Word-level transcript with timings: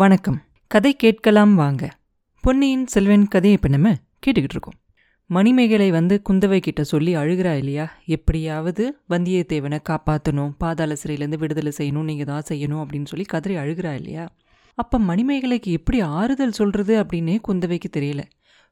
வணக்கம். 0.00 0.42
கதை 0.66 0.94
கேட்கலாம் 0.94 1.54
வாங்க. 1.54 1.90
பொன்னியின் 2.40 2.86
செல்வன் 2.86 3.28
கதையை 3.28 3.58
இப்போ 3.62 3.78
நம்ம 3.78 3.92
கேட்டுக்கிட்டு 3.92 4.56
இருக்கோம். 4.56 4.74
மணிமேகலை 5.26 5.90
வந்து 5.90 6.22
குந்தவை 6.28 6.58
கிட்ட 6.60 6.84
சொல்லி 6.84 7.16
அழுகிறா 7.16 7.56
இல்லையா? 7.56 7.92
எப்படியாவது 8.06 8.98
வந்தியத்தேவனை 9.08 9.78
காப்பாற்றணும் 9.88 10.50
பாதாள 10.58 10.96
சிறையிலேருந்து 11.02 11.38
விடுதலை 11.38 11.72
செய்யணும் 11.78 12.08
நீங்கள் 12.10 12.26
தான் 12.26 12.42
செய்யணும் 12.48 12.84
அப்படின்னு 12.84 13.04
சொல்லி 13.04 13.24
கதறி 13.24 13.56
அழுகிறா 13.56 13.94
இல்லையா? 13.94 14.28
அப்போ 14.74 14.98
மணிமேகலைக்கு 14.98 15.72
எப்படி 15.72 16.00
ஆறுதல் 16.00 16.52
சொல்கிறது 16.52 17.04
அப்படின்னே 17.04 17.38
குந்தவைக்கு 17.48 17.90
தெரியல. 17.96 18.22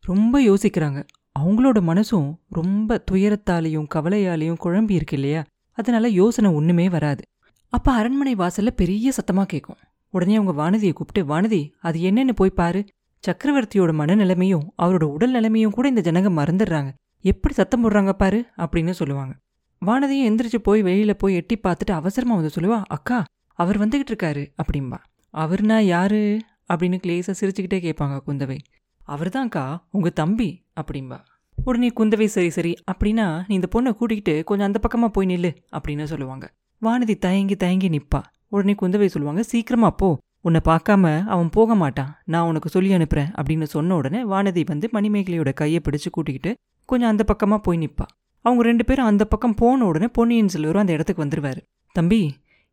ரொம்ப 0.01 0.41
யோசிக்கிறாங்க. 0.41 1.07
அவங்களோட 1.39 1.81
மனசும் 1.81 2.35
ரொம்ப 2.49 3.05
துயரத்தாலையும் 3.11 3.87
கவலையாலையும் 3.95 4.63
குழம்பி 4.65 4.91
இருக்கு 4.91 5.17
இல்லையா? 5.17 5.45
அதனால 5.73 6.09
யோசனை 6.09 6.53
ஒன்றுமே 6.53 6.89
வராது. 6.89 7.23
அப்போ 7.69 7.93
அரண்மனை 7.93 8.35
வாசலில் 8.35 8.75
பெரிய 8.75 9.13
சத்தமாக 9.13 9.47
கேட்கும் 9.47 9.77
உடனே 10.11 10.37
அவங்க 10.37 10.53
வானதியை 10.63 10.93
கூப்பிட்டு 10.93 11.35
வானதி 11.35 11.71
அது 11.81 12.01
என்னன்னு 12.01 12.33
போய் 12.35 12.51
பாரு. 12.51 12.85
சக்கரவர்த்தியோட 13.27 13.93
மனநிலைமையும் 13.93 14.63
அவரோட 14.83 15.03
உடல் 15.03 15.31
நிலைமையும் 15.31 15.71
கூட 15.71 15.89
இந்த 15.89 16.01
ஜனங்க 16.01 16.25
மறந்துடுறாங்க. 16.37 16.93
எப்படி 17.21 17.55
சத்தம் 17.55 17.85
போடுறாங்க 17.85 18.13
பாரு 18.13 18.47
அப்படின்னு 18.57 18.91
சொல்லுவாங்க. 18.91 19.35
வானதியும் 19.87 20.33
எந்திரிச்சு 20.33 20.57
போய் 20.57 20.83
வெளியில 20.83 21.13
போய் 21.13 21.35
எட்டி 21.35 21.59
பார்த்துட்டு 21.63 21.91
அவசரமா 21.91 22.35
வந்து 22.35 22.51
சொல்லுவா 22.55 22.83
அக்கா 22.87 23.25
அவர் 23.53 23.89
வந்துகிட்டு 23.89 24.11
இருக்காரு 24.11 24.47
அப்படிம்பா. 24.63 24.97
அவர்னா 25.31 25.79
யாரு? 25.79 26.39
அப்படின்னு 26.69 26.99
கிளேசா 27.07 27.35
சிரிச்சுக்கிட்டே 27.41 27.79
கேட்பாங்க 27.81 28.21
குந்தவை. 28.27 28.59
அவர்தான்க்கா 29.09 29.79
உங்க 29.91 30.11
தம்பி 30.11 30.65
அப்படிம்பா. 30.81 31.19
உடனே 31.65 31.93
குந்தவை 31.97 32.25
சரி 32.25 32.51
சரி 32.51 32.75
அப்படின்னா 32.93 33.45
நீ 33.47 33.55
இந்த 33.55 33.69
பொண்ணை 33.75 33.93
கூட்டிக்கிட்டு 33.93 34.45
கொஞ்சம் 34.45 34.67
அந்த 34.67 34.81
பக்கமா 34.89 35.11
போய் 35.11 35.27
நில்லு 35.27 35.57
அப்படின்னு 35.73 36.05
சொல்லுவாங்க. 36.05 36.53
வானதி 36.83 37.19
தயங்கி 37.19 37.57
தயங்கி 37.57 37.89
நிப்பா. 37.89 38.23
உடனே 38.49 38.75
குந்தவை 38.83 39.07
சொல்லுவாங்க 39.07 39.43
சீக்கிரமா 39.43 39.91
போ. 39.91 40.09
உன்னை 40.41 40.61
பார்க்காம 40.65 41.27
அவன் 41.27 41.49
போக 41.51 41.75
மாட்டான். 41.75 42.11
நான் 42.25 42.47
உனக்கு 42.47 42.69
சொல்லி 42.69 42.93
அனுப்புறேன் 42.95 43.31
அப்படின்னு 43.41 43.63
சொன்ன 43.63 43.97
உடனே 43.97 44.21
வானதி 44.25 44.63
வந்து 44.67 44.89
மணிமேகலையோட 44.93 45.53
கையை 45.53 45.81
பிடிச்சு 45.85 46.11
கூட்டிக்கிட்டு 46.11 46.55
கொஞ்சம் 46.89 47.09
அந்த 47.09 47.25
பக்கமா 47.33 47.57
போய் 47.59 47.79
நிற்பா 47.79 48.07
அவங்க 48.45 48.63
ரெண்டு 48.63 48.85
பேரும் 48.85 49.07
அந்த 49.07 49.25
பக்கம் 49.25 49.55
போன 49.55 49.85
உடனே 49.85 50.09
பொன்னியின் 50.09 50.49
செல்வரும் 50.49 50.81
அந்த 50.81 50.93
இடத்துக்கு 50.93 51.25
வந்துருவாரு. 51.25 51.61
தம்பி 51.93 52.21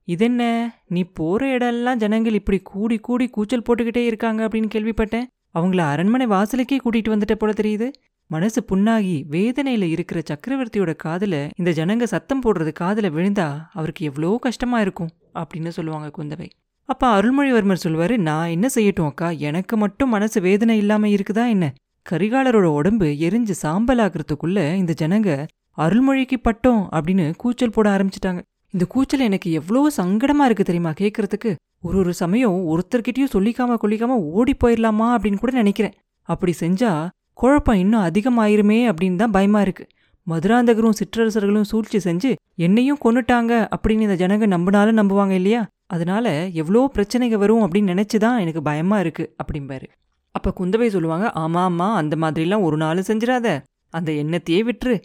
இதென்ன? 0.08 0.42
நீ 0.88 1.04
போற 1.04 1.58
இடம்லாம் 1.58 1.95
ஜனங்கள் 1.95 2.34
இப்படி 2.34 2.60
கூடி 2.60 2.98
கூடி 2.98 3.28
கூச்சல் 3.28 3.64
போட்டுக்கிட்டே 3.70 4.04
இருக்காங்க 4.06 4.48
அப்படின்னு 4.48 4.70
கேள்விப்பட்டேன். 4.76 5.26
அவங்கள 5.54 5.78
அரண்மனை 5.78 6.28
வாசலுக்கே 6.28 6.78
கூட்டிகிட்டு 6.86 7.14
வந்துட்ட 7.14 7.36
போல 7.36 7.54
தெரியுது. 7.58 7.88
மனசு 8.31 8.66
புண்ணாகி 8.72 9.16
வேதனையில 9.30 9.81
இருக்கிற 9.81 10.22
சக்கரவர்த்தியோட 10.30 10.92
காதுல 11.04 11.36
இந்த 11.58 11.72
ஜனங்க 11.72 12.04
சத்தம் 12.04 12.42
போடுறது 12.44 12.72
காதுல 12.80 13.09
விழுந்தா 13.16 13.48
அவருக்கு 13.73 14.06
எவ்வளோ 14.06 14.38
கஷ்டமா 14.42 14.82
இருக்கும் 14.82 15.09
அப்படின்னு 15.34 15.67
சொல்லுவாங்க 15.67 16.08
குந்தவை. 16.17 16.48
அப்ப 16.90 17.22
அருள்மொழிவர்மர் 17.22 17.84
சொல்லுவாரு 17.84 18.17
நான் 18.17 18.50
என்ன 18.50 18.67
செய்யட்டும் 18.76 19.06
அக்கா? 19.06 19.30
எனக்கு 19.30 19.78
மட்டும் 19.78 20.09
மனசு 20.09 20.42
வேதனை 20.42 20.78
இல்லாம 20.78 21.08
இருக்குதா 21.08 21.50
என்ன? 21.50 21.73
கரிகாலரோட 22.09 22.64
உடம்பு 22.64 23.06
எரிஞ்சு 23.06 23.52
சாம்பல் 23.52 23.98
ஆகுறதுக்குள்ள 23.98 24.76
இந்த 24.76 24.94
ஜனங்க 25.02 25.48
அருள்மொழிக்கு 25.78 26.38
பட்டோம் 26.44 26.84
அப்படின்னு 26.92 27.34
கூச்சல் 27.38 27.70
போட 27.70 27.88
ஆரம்பிச்சிட்டாங்க. 27.98 28.42
இந்த 28.72 28.86
கூச்சல் 28.88 29.20
எனக்கு 29.20 29.52
எவ்வளோ 29.52 29.82
சங்கடமா 29.98 30.45
இருக்கு 30.45 30.64
தெரியுமா 30.64 30.92
கேட்கறதுக்கு 31.02 31.56
ஒரு 31.82 31.98
ஒரு 31.98 32.14
சமயம் 32.14 32.58
ஒருத்தர்கிட்டயும் 32.72 33.34
சொல்லிக்காம 33.34 33.78
கொல்லிக்காம 33.84 34.17
ஓடி 34.38 34.56
போயிடலாமா 34.64 35.08
அப்படின்னு 35.16 35.38
கூட 35.38 35.52
நினைக்கிறேன். 35.52 35.94
அப்படி 36.30 36.54
செஞ்சா 36.60 36.92
குழப்பம் 37.38 37.75
இன்னும் 37.75 38.02
அதிகமாயிருமே 38.02 38.80
அப்படின்னு 38.89 39.16
தான் 39.16 39.31
பயமா 39.31 39.61
இருக்கு. 39.61 39.86
மதுராந்தகரும் 40.28 40.97
சிற்றரசர்களும் 41.00 41.67
சூழ்ச்சி 41.72 41.97
செஞ்சு 41.97 42.30
என்னையும் 42.55 43.02
கொன்னுட்டாங்க 43.05 43.53
அப்படின்னு 43.75 44.05
இந்த 44.08 44.16
ஜனங்க 44.16 44.45
நம்பினாலும் 44.55 45.00
நம்புவாங்க 45.02 45.31
இல்லையா? 45.31 45.61
அதனால 45.88 46.47
எவ்வளோ 46.53 46.92
பிரச்சனைங்க 46.95 47.33
வரும் 47.33 47.61
அப்படின்னு 47.61 47.92
நினைச்சுதான் 47.94 48.39
எனக்கு 48.39 48.61
பயமா 48.61 49.00
இருக்கு 49.00 49.36
அப்படிம்பாரு. 49.42 49.88
அப்ப 50.36 50.53
குந்தவை 50.59 50.88
சொல்லுவாங்க 50.88 51.31
ஆமா 51.36 51.61
ஆமா 51.67 51.88
அந்த 51.94 52.16
மாதிரிலாம் 52.16 52.61
ஒரு 52.61 52.77
நாள் 52.77 53.03
செஞ்சிடாத 53.08 53.47
அந்த 53.94 54.11
எண்ணத்தையே 54.11 54.61
விட்டுரு. 54.70 54.95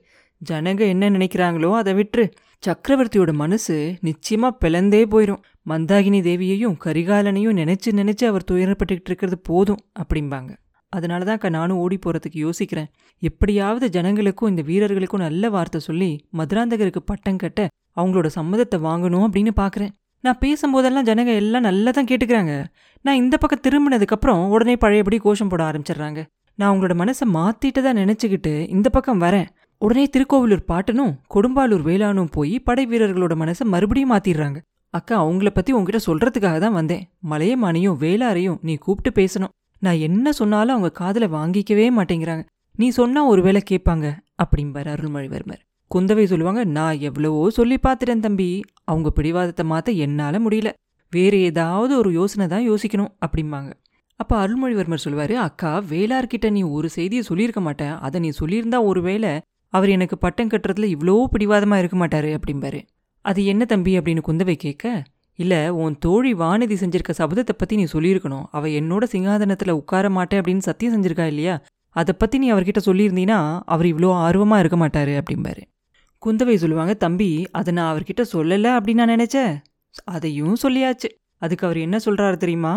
ஜனங்க 0.40 0.80
என்ன 0.80 1.10
நினைக்கிறாங்களோ 1.10 1.70
அதை 1.72 1.94
விட்டுரு. 1.94 2.24
சக்கரவர்த்தியோட 2.62 3.32
மனசு 3.32 3.76
நிச்சயமா 4.02 4.48
பிளந்தே 4.64 5.02
போயிடும் 5.10 5.42
மந்தாகினி 5.68 6.20
தேவியையும் 6.22 6.76
கரிகாலனையும் 6.84 7.58
நினைச்சு 7.60 7.90
நினைச்சு 7.92 8.24
அவர் 8.24 8.48
துயரப்பட்டுக்கிட்டு 8.50 9.10
இருக்கிறது 9.12 9.38
போதும் 9.38 9.84
அப்படிம்பாங்க. 9.98 10.50
அதனால 10.96 11.20
தான் 11.26 11.38
அக்கா 11.38 11.50
நானும் 11.56 11.80
ஓடி 11.84 11.96
போகிறதுக்கு 12.04 12.38
யோசிக்கிறேன். 12.46 12.88
எப்படியாவது 13.22 13.86
ஜனங்களுக்கும் 13.96 14.50
இந்த 14.52 14.62
வீரர்களுக்கும் 14.70 15.24
நல்ல 15.26 15.50
வார்த்தை 15.56 15.80
சொல்லி 15.88 16.10
மதுராந்தகருக்கு 16.40 17.02
பட்டம் 17.10 17.40
கட்ட 17.42 17.68
அவங்களோட 18.00 18.28
சம்மதத்தை 18.38 18.78
வாங்கணும் 18.88 19.26
அப்படின்னு 19.28 19.52
பார்க்குறேன் 19.62 19.92
நான் 20.24 20.40
பேசும்போதெல்லாம் 20.44 21.06
ஜனங்க 21.10 21.34
எல்லாம் 21.42 21.66
நல்லா 21.68 21.90
தான் 21.98 22.08
கேட்டுக்கிறாங்க. 22.08 22.54
நான் 23.04 23.20
இந்த 23.22 23.34
பக்கம் 23.42 23.62
திரும்பினதுக்கப்புறம் 23.66 24.42
உடனே 24.54 24.74
பழையபடி 24.82 25.18
கோஷம் 25.26 25.50
போட 25.52 25.62
ஆரம்பிச்சிடுறாங்க. 25.68 26.20
நான் 26.58 26.72
உங்களோட 26.72 26.94
மனசை 27.02 27.26
மாற்றிட்டு 27.36 27.80
தான் 27.86 28.00
நினச்சிக்கிட்டு 28.02 28.52
இந்த 28.76 28.88
பக்கம் 28.96 29.22
வரேன். 29.24 29.46
உடனே 29.82 30.04
திருக்கோவிலூர் 30.14 30.64
பாட்டனும் 30.70 31.12
கொடும்பாலூர் 31.34 31.84
வேளானும் 31.86 32.32
போய் 32.34 32.54
படை 32.66 32.84
வீரர்களோட 32.90 33.34
மனசை 33.42 33.64
மறுபடியும் 33.74 34.12
மாற்றிடுறாங்க 34.14 34.58
அக்கா 34.94 35.14
அவங்கள 35.22 35.48
பற்றி 35.56 35.70
உங்ககிட்ட 35.78 36.00
சொல்கிறதுக்காக 36.08 36.58
தான் 36.64 36.76
வந்தேன். 36.78 37.02
மலையமானையும் 37.32 37.96
வேளாரையும் 38.04 38.58
நீ 38.68 38.74
கூப்பிட்டு 38.84 39.10
பேசணும். 39.20 39.52
நான் 39.82 39.98
என்ன 39.98 40.32
சொன்னாலும் 40.32 40.74
அவங்க 40.74 40.90
காதில் 40.90 41.32
வாங்கிக்கவே 41.32 41.86
மாட்டேங்கிறாங்க. 41.98 42.44
நீ 42.76 42.88
சொன்னா 42.88 43.26
ஒருவேளை 43.26 43.62
கேட்பாங்க. 43.70 44.06
அப்படிம்பார் 44.42 44.88
அருள்மொழிவர்மர். 44.94 45.60
குந்தவை 45.90 46.24
சொல்லுவாங்க 46.24 46.64
நான் 46.64 46.98
எவ்வளவோ 46.98 47.50
சொல்லி 47.50 47.76
பார்த்துட்டேன் 47.76 48.20
தம்பி. 48.20 48.62
அவங்க 48.84 49.10
பிடிவாதத்தை 49.10 49.64
மாற்ற 49.64 49.92
என்னால் 49.92 50.44
முடியல. 50.46 50.70
வேறு 51.12 51.40
ஏதாவது 51.40 51.98
ஒரு 51.98 52.12
யோசனை 52.12 52.46
தான் 52.46 52.70
யோசிக்கணும். 52.70 53.12
அப்படிம்பாங்க. 53.26 53.70
அப்போ 54.20 54.34
அருள்மொழிவர்மர் 54.46 55.04
சொல்லுவார் 55.04 55.34
அக்கா 55.34 55.80
வேளார்கிட்ட 55.80 56.50
நீ 56.50 56.62
ஒரு 56.62 56.88
செய்தியை 56.88 57.22
சொல்லியிருக்க 57.22 57.60
மாட்டேன். 57.60 57.98
அதை 57.98 58.20
நீ 58.20 58.30
சொல்லியிருந்தா 58.40 58.84
ஒருவேளை 58.84 59.40
அவர் 59.72 59.88
எனக்கு 59.88 60.18
பட்டம் 60.18 60.48
கட்டுறதுல 60.48 60.88
இவ்வளோ 60.94 61.24
பிடிவாதமாக 61.24 61.78
இருக்க 61.78 61.96
மாட்டார். 61.96 62.24
அப்படிம்பாரு. 62.24 62.80
அது 63.24 63.40
என்ன 63.44 63.64
தம்பி? 63.64 63.98
அப்படின்னு 63.98 64.22
குந்தவை 64.28 64.54
கேட்க 64.54 65.02
இல்லை 65.42 65.60
உன் 65.82 65.96
தோழி 66.04 66.30
வானதி 66.34 66.76
செஞ்சிருக்க 66.82 67.12
சபதத்தை 67.18 67.54
பற்றி 67.56 67.74
நீ 67.80 67.84
சொல்லியிருக்கணும். 67.92 68.46
அவள் 68.56 68.76
என்னோட 68.80 69.04
சிங்காதனத்தில் 69.12 69.78
உட்கார 69.80 70.06
மாட்டேன் 70.16 70.40
அப்படின்னு 70.40 70.68
சத்தியம் 70.68 70.94
செஞ்சிருக்கா 70.94 71.26
இல்லையா? 71.32 71.54
அதை 71.96 72.12
பற்றி 72.14 72.36
நீ 72.42 72.48
அவர்கிட்ட 72.52 72.80
சொல்லியிருந்தீன்னா 72.88 73.38
அவர் 73.64 73.86
இவ்வளோ 73.92 74.10
ஆர்வமாக 74.24 74.62
இருக்க 74.62 74.76
மாட்டார் 74.76 75.12
அப்படிம்பாரு. 75.20 75.62
குந்தவை 76.22 76.56
சொல்லுவாங்க 76.56 76.94
தம்பி 76.94 77.30
அதை 77.50 77.70
நான் 77.74 77.90
அவர்கிட்ட 77.92 78.22
சொல்லலை 78.32 78.70
அப்படின்னு 78.78 79.02
நான் 79.02 79.14
நினச்சேன். 79.16 79.54
அதையும் 80.14 80.58
சொல்லியாச்சு. 80.64 81.08
அதுக்கு 81.42 81.66
அவர் 81.66 81.78
என்ன 81.78 81.96
சொல்கிறாரு 82.04 82.36
தெரியுமா? 82.36 82.74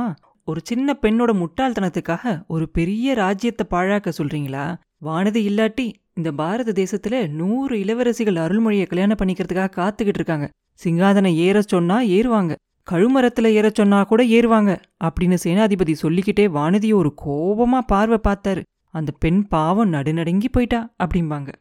ஒரு 0.47 0.59
சின்ன 0.63 0.96
பெண்ணோட 1.02 1.31
முட்டாள்தனத்துக்காக 1.41 2.34
ஒரு 2.53 2.66
பெரிய 2.78 3.13
ராஜ்யத்தை 3.13 3.66
பாழாக்க 3.73 4.12
சொல்கிறீங்களா 4.18 4.66
வானதி 5.06 5.41
இல்லாட்டி 5.50 5.85
இந்த 6.19 6.29
பாரத 6.31 6.73
தேசத்தில் 6.79 7.19
நூறு 7.40 7.75
இளவரசிகள் 7.84 8.44
அருள்மொழியை 8.46 8.85
கல்யாணம் 8.88 9.19
பண்ணிக்கிறதுக்காக 9.22 9.72
காத்துக்கிட்டு 9.79 10.19
இருக்காங்க. 10.22 10.47
சிங்காதனம் 10.85 11.35
ஏற 11.35 11.61
சொன்னா 11.61 12.01
ஏறுவாங்க. 12.01 12.56
கழுமரத்துல 12.91 13.45
ஏற 13.45 13.72
சொன்னா 13.73 14.03
கூட 14.03 14.23
ஏறுவாங்க. 14.23 14.72
அப்படின்னு 15.03 15.38
சேனாதிபதி 15.44 15.91
சொல்லிக்கிட்டே 15.91 16.47
வானதியை 16.47 16.94
ஒரு 16.94 17.11
கோபமா 17.25 17.79
பார்வை 17.88 18.19
பார்த்தாரு. 18.28 18.63
அந்த 18.94 19.11
பெண் 19.19 19.47
பாவம் 19.47 19.94
நடுநடுங்கி 19.94 20.50
போயிட்டா 20.51 20.94
அப்படிம்பாங்க. 21.03 21.51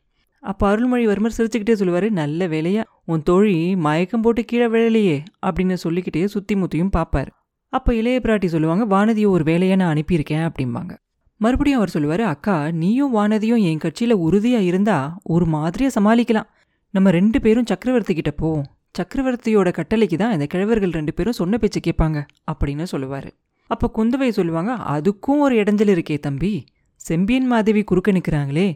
அப்ப 0.42 0.76
அருள்மொழிவர்மர் 0.76 1.36
சிரிச்சுக்கிட்டே 1.38 1.74
சொல்லுவாரு 1.74 2.10
நல்ல 2.10 2.46
வேலையா 2.46 2.82
உன் 3.04 3.22
தோழி 3.22 3.76
மயக்கம் 3.76 4.20
போட்டு 4.20 4.44
கீழே 4.44 4.66
விழலையே 4.66 5.18
அப்படின்னு 5.46 5.74
சொல்லிக்கிட்டே 5.74 6.26
சுத்தி 6.26 6.54
முத்தியும் 6.56 6.90
பார்ப்பார் 6.90 7.30
அப்ப 7.68 7.94
இளைய 7.94 8.20
பிராட்டி 8.22 8.46
சொல்லுவாங்க 8.46 8.84
வானதியை 8.96 9.26
ஒரு 9.26 9.44
வேலையை 9.44 9.76
நான் 9.76 9.94
அனுப்பியிருக்கேன் 9.94 10.48
அப்படிம்பாங்க. 10.48 10.92
மறுபடியும் 11.36 11.78
அவர் 11.78 11.90
சொல்லுவார் 11.90 12.20
அக்கா 12.20 12.70
நீயும் 12.70 13.14
வானதியும் 13.16 13.62
என் 13.62 13.78
கட்சியில் 13.78 14.14
உறுதியாக 14.14 14.64
இருந்தா 14.64 15.18
ஒரு 15.24 15.46
மாதிரியாக 15.46 15.94
சமாளிக்கலாம். 15.98 16.48
நம்ம 16.90 17.10
ரெண்டு 17.10 17.40
பேரும் 17.40 17.66
சக்கரவர்த்தி 17.66 18.14
கிட்ட 18.14 18.30
போவோம் 18.30 18.66
சக்கரவர்த்தியோட 18.98 19.68
கட்டளைக்கு 19.76 20.16
தான் 20.16 20.32
இந்த 20.32 20.46
கிழவர்கள் 20.54 20.96
ரெண்டு 20.96 21.12
பேரும் 21.14 21.38
சொன்ன 21.38 21.58
பேச்சு 21.58 21.80
கேட்பாங்க 21.80 22.18
அப்படின்னு 22.52 22.86
சொல்லுவாரு. 22.90 23.30
அப்போ 23.66 23.86
குந்தவை 23.98 24.28
சொல்லுவாங்க 24.28 24.72
அதுக்கும் 24.94 25.42
ஒரு 25.44 25.54
இடைஞ்சல் 25.62 25.92
இருக்கே 25.94 26.16
தம்பி. 26.18 26.64
செம்பியன் 26.96 27.46
மாதேவி 27.46 27.82
குறுக்க 27.84 28.12
நிற்கிறாங்களே 28.12 28.66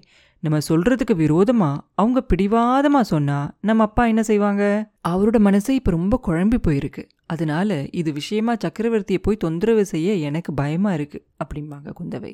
நம்ம 0.43 0.59
சொல்றதுக்கு 0.69 1.15
விரோதமா 1.15 1.69
அவங்க 1.95 2.19
பிடிவாதமா 2.31 3.01
சொன்னா 3.01 3.37
நம்ம 3.61 3.83
அப்பா 3.83 4.05
என்ன 4.07 4.23
செய்வாங்க? 4.23 4.63
அவரோட 5.09 5.39
மனசு 5.39 5.75
இப்ப 5.75 5.91
ரொம்ப 5.91 6.21
குழம்பி 6.27 6.59
போயிருக்கு. 6.67 7.03
அதனால 7.27 7.89
இது 7.91 8.13
விஷயமா 8.13 8.55
சக்கரவர்த்தியை 8.55 9.21
போய் 9.23 9.37
தொந்தரவு 9.37 9.85
செய்ய 9.85 10.13
எனக்கு 10.29 10.55
பயமா 10.55 10.93
இருக்கு 10.93 11.21
அப்படிம்பாங்க 11.45 11.93
குந்தவை. 12.01 12.33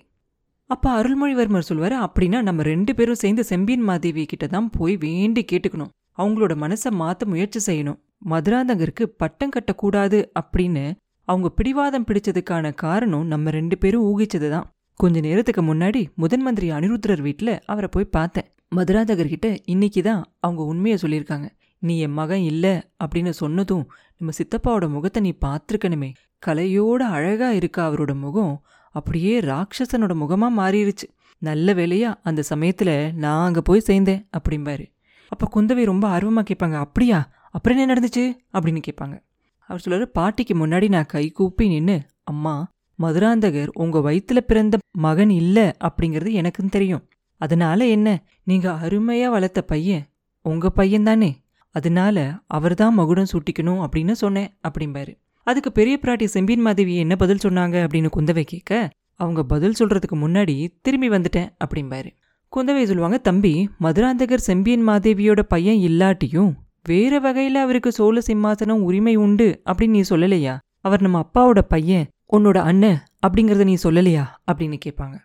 அப்ப 0.71 1.03
அருள்மொழிவர்மர் 1.03 1.69
சொல்வாரு 1.69 1.97
அப்படின்னா 2.07 2.41
நம்ம 2.43 2.63
ரெண்டு 2.63 2.95
பேரும் 2.95 3.21
சேர்ந்து 3.25 3.45
செம்பியன் 3.45 3.83
மாதேவி 3.83 4.25
கிட்ட 4.27 4.47
தான் 4.47 4.71
போய் 4.71 4.97
வேண்டி 4.97 5.45
கேட்டுக்கணும். 5.53 5.93
அவங்களோட 6.19 6.53
மனசை 6.65 6.91
மாற்ற 6.91 7.27
முயற்சி 7.27 7.61
செய்யணும். 7.67 7.99
மதுராந்தகருக்கு 8.31 9.05
பட்டம் 9.17 9.53
கட்டக்கூடாது 9.57 10.19
அப்படின்னு 10.41 10.85
அவங்க 11.29 11.49
பிடிவாதம் 11.49 12.07
பிடிச்சதுக்கான 12.07 12.75
காரணம் 12.75 13.27
நம்ம 13.27 13.51
ரெண்டு 13.51 13.79
பேரும் 13.79 14.07
ஊகிச்சதுதான். 14.07 14.67
கொஞ்ச 15.01 15.21
நேரத்துக்கு 15.21 15.63
முன்னாடி 15.63 16.03
முதன் 16.15 16.41
மந்திரி 16.41 16.71
அனிருத்ரர் 16.71 17.23
வீட்டில் 17.23 17.61
அவரை 17.65 17.89
போய் 17.93 18.15
பார்த்தேன். 18.17 18.49
மதுராந்தகர்கிட்ட 18.77 19.59
இன்னைக்கு 19.65 20.03
தான் 20.03 20.23
அவங்க 20.41 20.63
உண்மையை 20.65 20.99
சொல்லியிருக்காங்க. 21.03 21.49
நீ 21.79 21.99
என் 21.99 22.13
மகன் 22.13 22.43
இல்லை 22.43 22.75
அப்படின்னு 23.05 23.31
சொன்னதும் 23.31 23.85
நம்ம 24.19 24.35
சித்தப்பாவோட 24.39 24.89
முகத்தை 24.89 25.23
நீ 25.23 25.33
பார்த்துருக்கணுமே. 25.41 26.11
கலையோட 26.47 27.03
அழகாக 27.17 27.55
இருக்க 27.55 27.79
அவரோட 27.89 28.15
முகம் 28.15 28.55
அப்படியே 28.95 29.41
ராட்சசனோட 29.41 30.15
முகமாக 30.15 30.57
மாறிடுச்சு 30.59 31.07
நல்ல 31.39 31.75
வேலையா 31.75 32.15
அந்த 32.23 32.43
சமயத்தில் 32.43 32.95
நான் 33.15 33.45
அங்கே 33.45 33.61
போய் 33.65 33.87
சேர்ந்தேன் 33.87 34.23
அப்படிம்பாரு. 34.39 34.85
அப்போ 35.33 35.63
குந்தவை 35.63 35.85
ரொம்ப 35.85 36.19
ஆர்வமா 36.19 36.45
கேட்பாங்க 36.45 36.73
அப்படியா? 36.73 37.31
அப்புறம் 37.51 37.79
என்ன 37.79 37.93
நடந்துச்சு? 37.93 38.37
அப்படின்னு 38.53 38.83
கேட்பாங்க. 38.89 39.23
அவர் 39.59 39.83
சொல்றாரு 39.85 40.05
பாட்டிக்கு 40.05 40.67
முன்னாடி 40.67 40.89
நான் 40.89 41.07
கை 41.07 41.31
கூப்பி 41.31 41.69
நின்னு 41.69 42.03
அம்மா 42.25 42.69
மதுராந்தகர் 42.99 43.69
உங்க 43.73 43.99
வயித்துல 43.99 44.37
பிறந்த 44.37 44.79
மகன் 44.99 45.31
இல்லை 45.31 45.63
அப்படிங்கிறது 45.63 46.33
எனக்கும் 46.33 46.69
தெரியும். 46.69 47.09
அதனால 47.37 47.87
என்ன? 47.87 48.23
நீங்கள் 48.43 48.73
அருமையா 48.73 49.31
வளர்த்த 49.31 49.63
பையன் 49.63 50.07
உங்க 50.43 50.71
பையன் 50.71 51.05
தானே 51.05 51.41
அதனால 51.71 52.39
அவர்தான் 52.47 52.95
மகுடம் 52.95 53.33
சூட்டிக்கணும் 53.33 53.87
அப்படின்னு 53.87 54.13
சொன்னேன் 54.13 54.51
அப்படிம்பாரு. 54.69 55.19
அதுக்கு 55.43 55.73
பெரிய 55.73 55.99
பிராட்டி 56.03 56.25
செம்பின் 56.25 56.61
மாதேவி 56.61 56.97
என்ன 56.97 57.17
பதில் 57.17 57.43
சொன்னாங்க 57.43 57.77
அப்படின்னு 57.87 58.11
குந்தவை 58.17 58.43
கேட்க 58.43 58.91
அவங்க 59.15 59.45
பதில் 59.45 59.75
சொல்றதுக்கு 59.79 60.15
முன்னாடி 60.15 60.69
திரும்பி 60.83 61.09
வந்துட்டேன் 61.09 61.49
அப்படிம்பாரு. 61.65 62.11
குந்தவை 62.57 62.85
சொல்லுவாங்க 62.85 63.19
தம்பி 63.19 63.69
மதுராந்தகர் 63.81 64.37
செம்பியன் 64.37 64.89
மாதேவியோட 64.89 65.43
பையன் 65.43 65.77
இல்லாட்டியும் 65.77 66.53
வேற 66.85 67.21
வகையில 67.21 67.51
அவருக்கு 67.51 67.93
சோழ 67.93 68.21
சிம்மாசனம் 68.27 68.81
உரிமை 68.81 69.17
உண்டு 69.17 69.63
அப்படின்னு 69.65 69.89
நீ 69.89 70.01
சொல்லலையா? 70.01 70.59
அவர் 70.81 71.01
நம்ம 71.01 71.29
அப்பாவோட 71.29 71.59
பையன் 71.59 72.09
உன்னோட 72.33 72.59
அண்ணன் 72.59 73.01
அப்படிங்கறத 73.27 73.65
நீ 73.65 73.75
சொல்லலையா? 73.83 74.25
அப்படின்னு 74.53 74.79
கேட்பாங்க. 74.85 75.19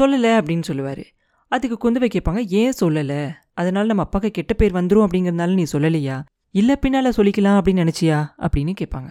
சொல்லல 0.00 0.40
அப்படின்னு 0.40 0.62
சொல்லுவாரு. 0.68 1.04
அதுக்கு 1.48 1.76
குந்தவை 1.78 2.10
கேட்பாங்க 2.14 2.46
ஏன் 2.46 2.72
சொல்லல? 2.80 3.30
அதனால 3.54 3.86
நம்ம 3.86 4.08
அப்பாக்கு 4.12 4.26
கெட்ட 4.26 4.54
பேர் 4.54 4.72
வந்துரும் 4.72 5.06
அப்படிங்கறதுனால 5.06 5.54
நீ 5.54 5.64
சொல்லலையா? 5.72 6.22
இல்ல 6.50 6.78
பின்னால 6.86 7.12
சொல்லிக்கலாம் 7.16 7.58
அப்படின்னு 7.58 7.88
நினைச்சியா? 7.88 8.26
அப்படின்னு 8.38 8.72
கேட்பாங்க. 8.80 9.08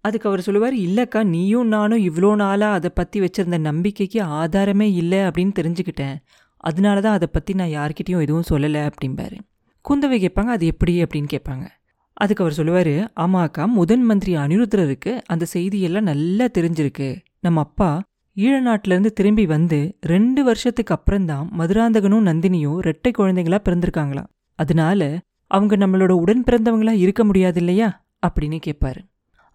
அதுக்கு 0.00 0.28
அவர் 0.28 0.40
சொல்லுவார் 0.40 0.74
இல்லக்கா 0.74 1.24
நீயும் 1.24 1.68
நானும் 1.68 1.98
இவ்வளோ 1.98 2.34
நாளாக 2.34 2.74
அதை 2.74 2.90
பற்றி 2.94 3.20
வச்சிருந்த 3.20 3.58
நம்பிக்கைக்கு 3.58 4.22
ஆதாரமே 4.22 4.94
இல்லை 4.94 5.18
அப்படின்னு 5.18 5.52
தெரிஞ்சுக்கிட்டேன். 5.60 6.16
அதனால 6.62 7.00
தான் 7.00 7.12
அதை 7.12 7.28
பற்றி 7.32 7.54
நான் 7.54 7.74
யார்கிட்டயும் 7.76 8.20
எதுவும் 8.20 8.48
சொல்லலை 8.50 8.88
அப்படிம்பாரு. 8.88 9.38
குந்தவை 9.84 10.16
கேட்பாங்க 10.16 10.50
அது 10.54 10.66
எப்படி? 10.66 11.02
அப்படின்னு 11.02 11.28
கேட்பாங்க. 11.32 11.68
அதுக்கு 12.12 12.42
அவர் 12.42 12.56
சொல்லுவார் 12.56 12.94
அக்கா 13.14 13.66
முதன் 13.66 14.02
மந்திரி 14.02 14.36
அனிருத்ரருக்கு 14.36 15.12
அந்த 15.26 15.46
செய்தியெல்லாம் 15.54 16.08
நல்லா 16.10 16.46
தெரிஞ்சிருக்கு. 16.58 17.08
நம்ம 17.40 17.60
அப்பா 17.60 17.90
ஈழ 18.36 18.58
நாட்டிலேருந்து 18.66 19.10
திரும்பி 19.12 19.46
வந்து 19.46 19.96
ரெண்டு 20.00 20.44
வருஷத்துக்கு 20.44 20.94
அப்புறம்தான் 20.94 21.50
மதுராந்தகனும் 21.58 22.26
நந்தினியும் 22.28 22.78
ரெட்டை 22.80 23.12
குழந்தைங்களா 23.18 23.58
பிறந்திருக்காங்களாம். 23.64 24.30
அதனால 24.58 25.18
அவங்க 25.46 25.76
நம்மளோட 25.76 26.10
உடன் 26.10 26.44
பிறந்தவங்களா 26.44 26.90
இருக்க 26.90 27.24
முடியாது 27.24 27.58
இல்லையா? 27.58 28.04
அப்படின்னு 28.26 28.60
கேட்பாரு. 28.66 29.00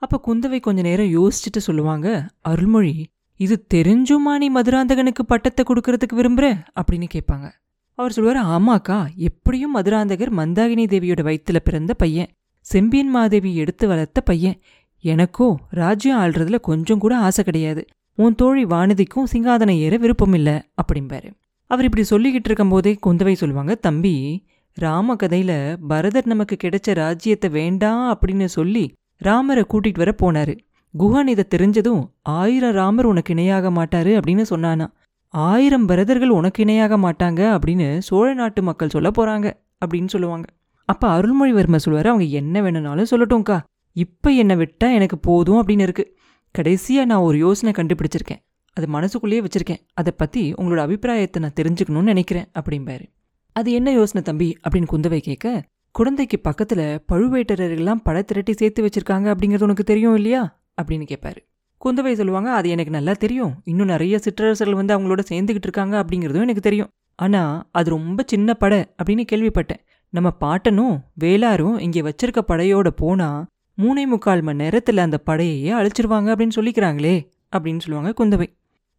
அப்போ 0.01 0.17
குந்தவை 0.27 0.59
கொஞ்ச 0.59 0.81
நேரம் 0.81 1.13
யோசிச்சுட்டு 1.13 1.59
சொல்லுவாங்க 1.59 2.07
அருள்மொழி 2.41 3.07
இது 3.37 3.65
தெரிஞ்சுமா 3.73 4.33
நீ 4.37 4.49
மதுராந்தகனுக்கு 4.49 5.23
பட்டத்தை 5.27 5.65
கொடுக்கறதுக்கு 5.67 6.15
விரும்புகிற 6.15 6.63
அப்படின்னு 6.81 7.07
கேட்பாங்க. 7.13 7.51
அவர் 7.93 8.11
சொல்லுவார் 8.11 8.41
ஆமாக்கா 8.45 9.05
எப்படியும் 9.15 9.75
மதுராந்தகர் 9.75 10.33
மந்தாகினி 10.37 10.85
தேவியோட 10.85 11.21
வயித்துல 11.27 11.59
பிறந்த 11.59 11.93
பையன். 11.93 12.27
செம்பியன் 12.59 13.09
மாதேவி 13.09 13.55
எடுத்து 13.55 13.87
வளர்த்த 13.87 14.21
பையன். 14.21 14.61
எனக்கோ 14.99 15.59
ராஜ்யம் 15.69 16.19
ஆள்றதுல 16.19 16.59
கொஞ்சம் 16.59 16.99
கூட 16.99 17.17
ஆசை 17.17 17.43
கிடையாது. 17.43 17.85
உன் 18.15 18.35
தோழி 18.35 18.65
வானதிக்கும் 18.65 19.29
சிங்காதனம் 19.31 19.77
ஏற 19.77 19.97
விருப்பம் 19.97 20.33
அப்படிம்பாரு. 20.33 21.29
அவர் 21.67 21.83
இப்படி 21.83 22.05
சொல்லிக்கிட்டு 22.09 22.49
இருக்கும்போதே 22.49 22.97
குந்தவை 23.05 23.33
சொல்லுவாங்க 23.33 23.75
தம்பி 23.75 24.45
ராம 24.73 25.15
கதையில 25.15 25.75
பரதர் 25.89 26.25
நமக்கு 26.25 26.57
கிடைச்ச 26.63 26.93
ராஜ்யத்தை 26.93 27.49
வேண்டாம் 27.49 28.03
அப்படின்னு 28.13 28.45
சொல்லி 28.45 28.93
ராமரை 29.17 29.63
கூட்டிட்டு 29.69 29.97
வர 29.97 30.15
போனாரு. 30.21 30.57
குஹன் 30.99 31.27
இதை 31.27 31.45
தெரிஞ்சதும் 31.55 32.09
ஆயிரம் 32.21 32.71
ராமர் 32.71 33.05
உனக்கு 33.05 33.31
இணையாக 33.31 33.71
மாட்டாரு 33.71 34.19
அப்படின்னு 34.19 34.45
சொன்னானா. 34.49 34.87
ஆயிரம் 35.27 35.85
பரதர்கள் 35.85 36.29
உனக்கு 36.29 36.61
இணையாக 36.61 36.97
மாட்டாங்க 36.97 37.57
அப்படின்னு 37.57 37.97
சோழ 37.97 38.33
நாட்டு 38.33 38.63
மக்கள் 38.63 38.89
சொல்ல 38.89 39.11
போறாங்க 39.17 39.53
அப்படின்னு 39.85 40.07
சொல்லுவாங்க. 40.07 40.45
அப்ப 40.85 41.19
அருள்மொழிவர்மர் 41.19 41.79
சொல்லுவாரு 41.85 42.07
அவங்க 42.07 42.23
என்ன 42.23 42.61
வேணும்னாலும் 42.61 43.05
சொல்லட்டும்க்கா. 43.11 43.63
இப்ப 43.91 44.29
என்னை 44.29 44.55
விட்டா 44.55 44.93
எனக்கு 44.93 45.17
போதும் 45.17 45.67
அப்படின்னு 45.67 45.81
இருக்கு. 45.81 46.17
கடைசியா 46.57 47.05
நான் 47.05 47.19
ஒரு 47.19 47.37
யோசனை 47.37 47.85
கண்டுபிடிச்சிருக்கேன். 47.85 48.45
அது 48.73 48.87
மனசுக்குள்ளேயே 48.87 49.41
வச்சிருக்கேன். 49.41 49.79
அதை 49.93 50.13
பத்தி 50.17 50.53
உங்களோட 50.53 50.77
அபிப்பிராயத்தை 50.77 51.41
நான் 51.41 51.57
தெரிஞ்சுக்கணும்னு 51.61 52.03
நினைக்கிறேன் 52.03 52.45
அப்படிம்பாரு. 52.59 53.05
அது 53.51 53.71
என்ன 53.71 53.91
யோசனை 53.91 54.21
தம்பி? 54.21 54.57
அப்படின்னு 54.63 54.85
குந்தவை 54.91 55.19
கேட்க 55.19 55.63
குழந்தைக்கு 55.91 56.39
பக்கத்தில் 56.39 57.01
பழுவேட்டரர்கள்லாம் 57.11 57.99
பட 58.03 58.21
திரட்டி 58.21 58.53
சேர்த்து 58.53 58.85
வச்சிருக்காங்க 58.85 59.33
அப்படிங்கிறது 59.33 59.63
உனக்கு 59.63 59.83
தெரியும் 59.83 60.15
இல்லையா? 60.15 60.59
அப்படின்னு 60.79 61.05
கேட்பாரு. 61.11 61.39
குந்தவை 61.81 62.13
சொல்லுவாங்க 62.19 62.49
அது 62.53 62.67
எனக்கு 62.69 62.93
நல்லா 62.97 63.13
தெரியும். 63.23 63.53
இன்னும் 63.71 63.91
நிறைய 63.93 64.15
சிற்றரசர்கள் 64.25 64.79
வந்து 64.79 64.95
அவங்களோட 64.95 65.21
சேர்ந்துக்கிட்டு 65.31 65.67
இருக்காங்க 65.69 65.95
அப்படிங்கிறதும் 66.03 66.45
எனக்கு 66.47 66.63
தெரியும். 66.69 66.89
ஆனால் 67.19 67.53
அது 67.71 67.87
ரொம்ப 67.97 68.23
சின்ன 68.31 68.53
படை 68.53 68.79
அப்படின்னு 68.97 69.23
கேள்விப்பட்டேன். 69.31 69.81
நம்ம 70.13 70.29
பாட்டனும் 70.43 70.95
வேளாரும் 71.23 71.77
இங்கே 71.85 72.01
வச்சிருக்க 72.01 72.41
படையோட 72.51 72.89
போனால் 73.03 73.39
மூணே 73.77 74.03
முக்கால் 74.11 74.43
மணி 74.47 74.61
நேரத்தில் 74.63 75.05
அந்த 75.05 75.17
படையையே 75.29 75.71
அழிச்சிருவாங்க 75.79 76.29
அப்படின்னு 76.33 76.57
சொல்லிக்கிறாங்களே 76.57 77.15
அப்படின்னு 77.55 77.83
சொல்லுவாங்க 77.85 78.11
குந்தவை. 78.19 78.47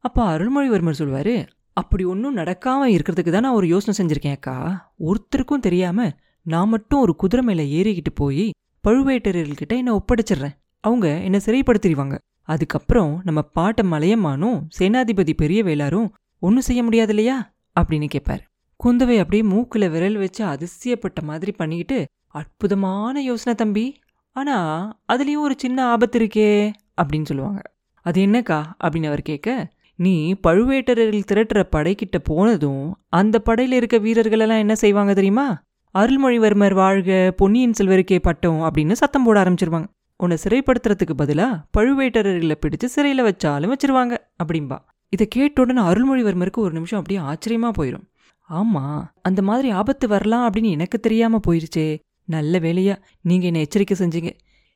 அப்போ 0.05 0.21
அருள்மொழிவர்மர் 0.35 1.01
சொல்லுவார் 1.01 1.35
அப்படி 1.81 2.05
ஒன்றும் 2.13 2.37
நடக்காமல் 2.37 2.93
இருக்கிறதுக்கு 2.95 3.33
தான் 3.33 3.45
நான் 3.47 3.59
ஒரு 3.59 3.67
யோசனை 3.73 3.93
செஞ்சுருக்கேன் 3.99 4.37
அக்கா. 4.37 4.55
ஒருத்தருக்கும் 5.09 5.65
தெரியாம 5.67 6.09
நான் 6.47 6.73
மட்டும் 6.75 7.03
ஒரு 7.05 7.13
குதிரை 7.23 7.43
மேலே 7.49 7.65
ஏறிக்கிட்டு 7.79 8.13
போய் 8.15 8.45
பழுவேட்டரர்கிட்ட 8.85 9.75
என்னை 9.83 9.93
ஒப்படைச்சிடுறேன். 9.99 10.55
அவங்க 10.81 11.09
என்னை 11.19 11.41
சிறைப்படுத்திடுவாங்க. 11.45 12.19
அதுக்கப்புறம் 12.43 13.21
நம்ம 13.25 13.41
பாட்ட 13.59 13.83
மலையம்மானும் 13.83 14.61
சேனாதிபதி 14.79 15.33
பெரிய 15.37 15.65
வேளாரும் 15.65 16.09
ஒன்றும் 16.39 16.63
செய்ய 16.63 16.83
முடியாது 16.83 17.09
இல்லையா 17.09 17.53
அப்படின்னு 17.81 18.09
கேட்பாரு 18.15 18.41
குந்தவை 18.85 19.19
அப்படியே 19.19 19.43
மூக்குல 19.43 19.91
விரல் 19.91 20.17
வச்சு 20.17 20.45
அதிசயப்பட்ட 20.45 21.23
மாதிரி 21.23 21.53
பண்ணிக்கிட்டு 21.53 22.07
அற்புதமான 22.27 23.23
யோசனை 23.23 23.55
தம்பி. 23.55 23.99
ஆனா 24.33 24.57
அதுலயும் 25.13 25.41
ஒரு 25.41 25.55
சின்ன 25.59 25.87
ஆபத்து 25.87 26.19
இருக்கே 26.19 26.73
அப்படின்னு 27.03 27.25
சொல்லுவாங்க. 27.25 27.63
அது 28.03 28.27
என்னக்கா? 28.27 28.65
அப்படின்னு 28.85 29.07
அவர் 29.07 29.23
கேட்க 29.23 29.73
நீ 29.97 30.35
பழுவேட்டரர்கள் 30.47 31.23
திரட்டுற 31.33 31.63
படைக்கிட்ட 31.77 32.19
போனதும் 32.25 32.97
அந்த 33.09 33.43
படையில 33.47 33.73
இருக்க 33.73 33.99
வீரர்களெல்லாம் 33.99 34.59
என்ன 34.59 34.75
செய்வாங்க 34.75 35.15
தெரியுமா? 35.15 35.63
அருள்மொழிவர்மர் 35.95 36.75
வாழ்க 36.75 37.35
பொன்னியின் 37.37 37.75
செல்வருக்கே 37.79 38.19
பட்டம் 38.19 38.61
அப்படின்னு 38.61 38.93
சத்தம் 38.93 39.25
போட 39.25 39.43
ஆரம்பிச்சிருவாங்க. 39.43 39.87
உன்னை 40.21 40.37
சிறைப்படுத்துறதுக்கு 40.45 41.15
பதிலாக 41.15 41.59
பழுவேட்டரர்களை 41.77 42.57
பிடிச்சு 42.63 42.87
சிறையில் 42.95 43.27
வச்சாலும் 43.27 43.73
வச்சிருவாங்க 43.73 44.15
அப்படிம்பா. 44.43 44.79
இதை 45.13 45.25
கேட்ட 45.29 45.63
உடனே 45.63 45.83
அருள்மொழிவர்மருக்கு 45.91 46.61
ஒரு 46.65 46.73
நிமிஷம் 46.73 46.99
அப்படியே 47.01 47.21
ஆச்சரியமாக 47.31 47.73
போயிடும் 47.79 48.07
ஆமாம் 48.51 49.01
அந்த 49.23 49.41
மாதிரி 49.43 49.69
ஆபத்து 49.71 50.07
வரலாம் 50.09 50.45
அப்படின்னு 50.47 50.75
எனக்கு 50.77 50.99
தெரியாமல் 51.01 51.45
போயிருச்சே. 51.47 51.87
நல்ல 52.29 52.59
வேலையா 52.59 52.95
நீங்கள் 53.21 53.49
என்னை 53.51 53.63
எச்சரிக்கை 53.67 53.97
செஞ்சீங்க. 54.01 54.31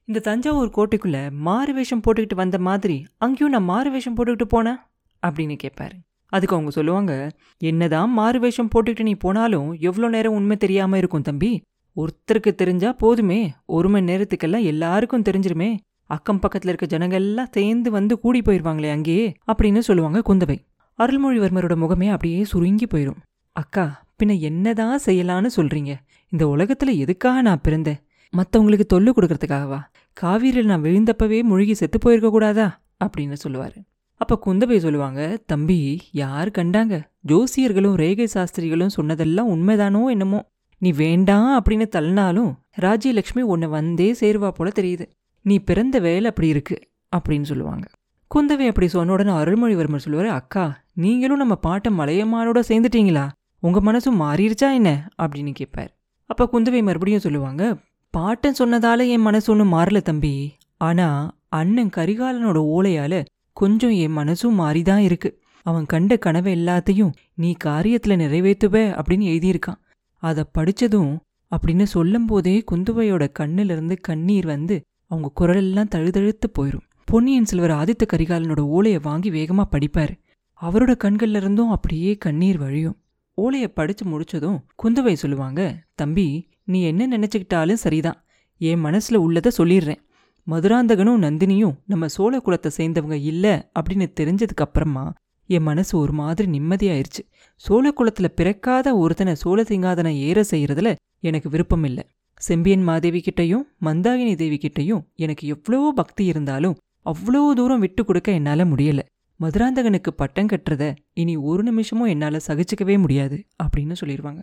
இந்த 0.08 0.22
தஞ்சாவூர் 0.28 0.70
கோட்டைக்குள்ளே 0.76 1.22
மாறு 1.46 1.72
வேஷம் 1.74 2.02
போட்டுக்கிட்டு 2.06 2.34
வந்த 2.34 2.58
மாதிரி 2.68 2.96
அங்கேயும் 3.18 3.52
நான் 3.54 3.68
மாறு 3.72 3.90
வேஷம் 3.90 4.16
போட்டுக்கிட்டு 4.16 4.48
போனேன் 4.54 4.80
அப்படின்னு 5.22 5.56
கேட்பாரு 5.64 5.96
அதுக்கு 6.32 6.56
அவங்க 6.56 6.70
சொல்லுவாங்க 6.70 7.12
என்னதான் 7.60 8.10
மாறு 8.18 8.38
வேஷம் 8.40 8.70
போட்டுக்கிட்டு 8.74 9.08
நீ 9.10 9.14
போனாலும் 9.24 9.68
எவ்வளோ 9.88 10.08
நேரம் 10.08 10.36
உண்மை 10.38 10.56
தெரியாமல் 10.56 11.00
இருக்கும் 11.02 11.26
தம்பி. 11.28 11.52
ஒருத்தருக்கு 11.96 12.54
தெரிஞ்சா 12.54 12.92
போதுமே. 12.92 13.52
ஒரு 13.66 13.88
மணி 13.88 14.12
நேரத்துக்கெல்லாம் 14.12 14.62
எல்லாருக்கும் 14.62 15.22
தெரிஞ்சிருமே. 15.22 15.76
அக்கம் 16.06 16.40
பக்கத்துல 16.40 16.68
இருக்க 16.68 16.98
ஜனங்க 16.98 17.12
எல்லாம் 17.12 17.48
சேர்ந்து 17.50 17.90
வந்து 17.90 18.18
கூடி 18.18 18.40
போயிருவாங்களே 18.40 18.90
அங்கேயே 18.90 19.32
அப்படின்னு 19.52 19.78
சொல்லுவாங்க 19.78 20.22
குந்தவை. 20.26 20.58
அருள்மொழிவர்மரோட 20.98 21.76
முகமே 21.76 22.10
அப்படியே 22.10 22.44
சுருங்கி 22.44 22.86
போயிடும் 22.86 23.16
அக்கா 23.52 24.04
பின்ன 24.22 24.40
என்னதான் 24.40 25.00
செய்யலான்னு 25.06 25.48
சொல்றீங்க? 25.56 25.94
இந்த 26.28 26.46
உலகத்துல 26.46 26.96
எதுக்காக 26.96 27.42
நான் 27.42 27.60
பிறந்தேன்? 27.68 28.02
மத்தவங்களுக்கு 28.36 28.80
தொல்லு 28.94 29.12
கொடுக்கறதுக்காகவா? 29.16 29.80
காவிரியில் 30.12 30.64
நான் 30.64 30.82
விழுந்தப்பவே 30.82 31.42
முழுகி 31.42 31.74
செத்து 31.74 31.98
போயிருக்க 31.98 32.30
கூடாதா? 32.30 32.80
அப்படின்னு 33.04 33.36
சொல்லுவாரு. 33.48 33.76
அப்ப 34.16 34.38
குந்தவை 34.46 34.78
சொல்லுவாங்க 34.78 35.42
தம்பி 35.46 36.00
யார் 36.12 36.48
கண்டாங்க? 36.48 37.02
ஜோசியர்களும் 37.28 37.94
ரேகை 37.94 38.24
சாஸ்திரிகளும் 38.24 38.88
சொன்னதெல்லாம் 38.88 39.48
உண்மைதானோ 39.48 40.08
என்னமோ? 40.08 40.51
நீ 40.82 40.92
வேண்டாம் 40.92 41.62
அப்படின்னு 41.62 41.86
தள்ளினாலும் 41.96 42.54
ராஜ்யலக்ஷ்மி 42.80 43.40
உன்னை 43.40 43.68
வந்தே 43.68 44.16
சேருவா 44.20 44.48
போல 44.48 44.70
தெரியுது. 44.74 45.10
நீ 45.42 45.58
பிறந்த 45.58 45.98
வேலை 45.98 46.24
அப்படி 46.24 46.48
இருக்கு 46.48 46.76
அப்படின்னு 47.16 47.42
சொல்லுவாங்க. 47.42 47.86
குந்தவை 48.34 48.66
அப்படி 48.66 48.88
சொன்ன 48.88 49.12
உடனே 49.12 49.32
அருள்மொழிவர்மர் 49.32 49.96
சொல்லுவார் 49.96 50.30
அக்கா 50.34 50.64
நீங்களும் 50.94 51.36
நம்ம 51.36 51.54
பாட்டை 51.54 51.98
மலையம்மானோட 51.98 52.62
சேர்ந்துட்டீங்களா? 52.68 53.28
உங்கள் 53.58 53.82
மனசும் 53.82 54.20
மாறிடுச்சா 54.20 54.74
என்ன? 54.74 55.08
அப்படின்னு 55.22 55.52
கேட்பார் 55.52 55.92
அப்போ 56.26 56.48
குந்தவை 56.52 56.82
மறுபடியும் 56.82 57.20
சொல்லுவாங்க 57.20 57.76
பாட்டன் 58.10 58.58
சொன்னதால 58.58 59.08
என் 59.08 59.20
மனசு 59.20 59.52
ஒன்றும் 59.52 59.72
மாறல 59.72 60.02
தம்பி. 60.02 60.56
ஆனால் 60.76 61.30
அண்ணன் 61.48 61.90
கரிகாலனோட 61.96 62.58
ஓலையால 62.76 63.24
கொஞ்சம் 63.52 63.90
என் 63.90 64.16
மனசும் 64.16 64.58
மாறிதான் 64.58 64.98
இருக்கு. 64.98 65.30
அவன் 65.62 65.86
கண்ட 65.86 66.16
கனவு 66.16 66.50
எல்லாத்தையும் 66.54 67.12
நீ 67.34 67.56
காரியத்தில் 67.64 68.22
நிறைவேற்றுவ 68.24 68.76
அப்படின்னு 68.98 69.28
எழுதியிருக்கான். 69.32 69.80
அதை 70.22 70.42
படித்ததும் 70.52 71.12
அப்படின்னு 71.52 71.86
சொல்லும்போதே 71.94 72.56
குந்துவையோட 72.70 73.24
கண்ணிலிருந்து 73.38 73.96
கண்ணீர் 74.00 74.46
வந்து 74.46 74.76
அவங்க 75.06 75.28
குரலெல்லாம் 75.40 75.92
தழுதழுத்து 75.94 76.48
போயிடும் 76.58 76.86
பொன்னியின் 77.04 77.44
செல்வர் 77.44 77.70
ஆதித்த 77.70 78.04
கரிகாலனோட 78.12 78.60
ஓலையை 78.74 79.00
வாங்கி 79.02 79.30
வேகமாக 79.30 79.72
படிப்பார். 79.72 80.12
அவரோட 80.60 80.92
கண்கள்ல 81.04 81.36
இருந்தும் 81.36 81.70
அப்படியே 81.70 82.12
கண்ணீர் 82.16 82.58
வழியும். 82.58 82.96
ஓலையை 83.38 83.68
படித்து 83.68 84.04
முடிச்சதும் 84.04 84.58
குந்தவை 84.82 85.12
சொல்லுவாங்க 85.12 85.60
தம்பி 85.94 86.26
நீ 86.64 86.78
என்ன 86.82 87.08
நினச்சிக்கிட்டாலும் 87.08 87.82
சரிதான். 87.84 88.18
என் 88.60 88.80
மனசில் 88.80 89.22
உள்ளதை 89.24 89.50
சொல்லிடுறேன். 89.58 90.00
மதுராந்தகனும் 90.46 91.24
நந்தினியும் 91.26 91.76
நம்ம 91.86 92.08
சோழ 92.08 92.40
குலத்தை 92.44 92.70
சேர்ந்தவங்க 92.76 93.18
இல்லை 93.22 93.54
அப்படின்னு 93.80 94.06
தெரிஞ்சதுக்கு 94.20 94.64
அப்புறமா 94.66 95.04
என் 95.56 95.66
மனசு 95.68 95.92
ஒரு 95.98 96.12
மாதிரி 96.12 96.46
நிம்மதியாயிருச்சு. 96.56 97.22
சோழ 97.64 97.84
குலத்துல 97.98 98.28
பிறக்காத 98.38 98.88
ஒருத்தனை 98.96 99.34
சோழ 99.34 99.58
சிங்காதனை 99.62 100.12
ஏற 100.28 100.38
செய்யறதுல 100.50 100.90
எனக்கு 101.28 101.48
விருப்பம் 101.50 101.84
இல்லை 101.84 102.04
செம்பியன் 102.40 102.82
மாதேவி 102.82 103.20
கிட்டையும் 103.26 103.64
மந்தாகினி 103.84 104.32
தேவி 104.36 104.58
கிட்டையும் 104.62 105.02
எனக்கு 105.16 105.44
எவ்வளோ 105.54 105.80
பக்தி 105.94 106.24
இருந்தாலும் 106.24 106.76
அவ்வளோ 107.06 107.42
தூரம் 107.52 107.82
விட்டு 107.84 108.02
கொடுக்க 108.04 108.28
என்னால 108.32 108.64
முடியல. 108.64 109.00
மதுராந்தகனுக்கு 109.40 110.10
பட்டம் 110.16 110.50
கட்டுறத 110.52 110.84
இனி 111.14 111.34
ஒரு 111.50 111.62
நிமிஷமும் 111.62 112.10
என்னால 112.14 112.40
சகிச்சுக்கவே 112.46 112.96
முடியாது 112.98 113.36
அப்படின்னு 113.62 113.94
சொல்லிடுவாங்க 114.00 114.42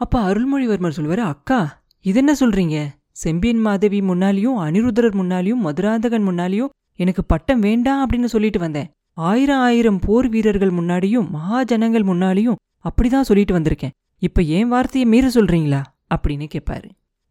அப்ப 0.00 0.20
அருள்மொழிவர்மர் 0.28 0.96
சொல்லுவாரு 0.98 1.24
அக்கா 1.32 1.60
இது 2.04 2.18
என்ன 2.18 2.32
சொல்றீங்க? 2.40 2.76
செம்பியன் 3.16 3.60
மாதேவி 3.60 4.00
முன்னாலேயும் 4.00 4.58
அனிருத்தரர் 4.64 5.16
முன்னாலேயும் 5.20 5.64
மதுராந்தகன் 5.66 6.26
முன்னாலேயும் 6.28 6.72
எனக்கு 6.98 7.22
பட்டம் 7.24 7.60
வேண்டாம் 7.60 8.00
அப்படின்னு 8.04 8.28
சொல்லிட்டு 8.34 8.58
வந்தேன். 8.58 8.88
ஆயிரம் 9.18 9.58
ஆயிரம் 9.58 9.98
போர் 9.98 10.28
வீரர்கள் 10.28 10.70
முன்னாடியும் 10.70 11.26
மகாஜனங்கள் 11.34 12.04
முன்னாடியும் 12.10 12.58
அப்படிதான் 12.88 13.20
சொல்லிட்டு 13.20 13.58
வந்திருக்கேன். 13.58 13.94
இப்ப 14.18 14.42
ஏன் 14.42 14.68
வார்த்தையை 14.68 15.10
மீற 15.10 15.30
சொல்றீங்களா? 15.34 15.80
அப்படின்னு 16.14 16.46
கேட்பாரு 16.54 16.88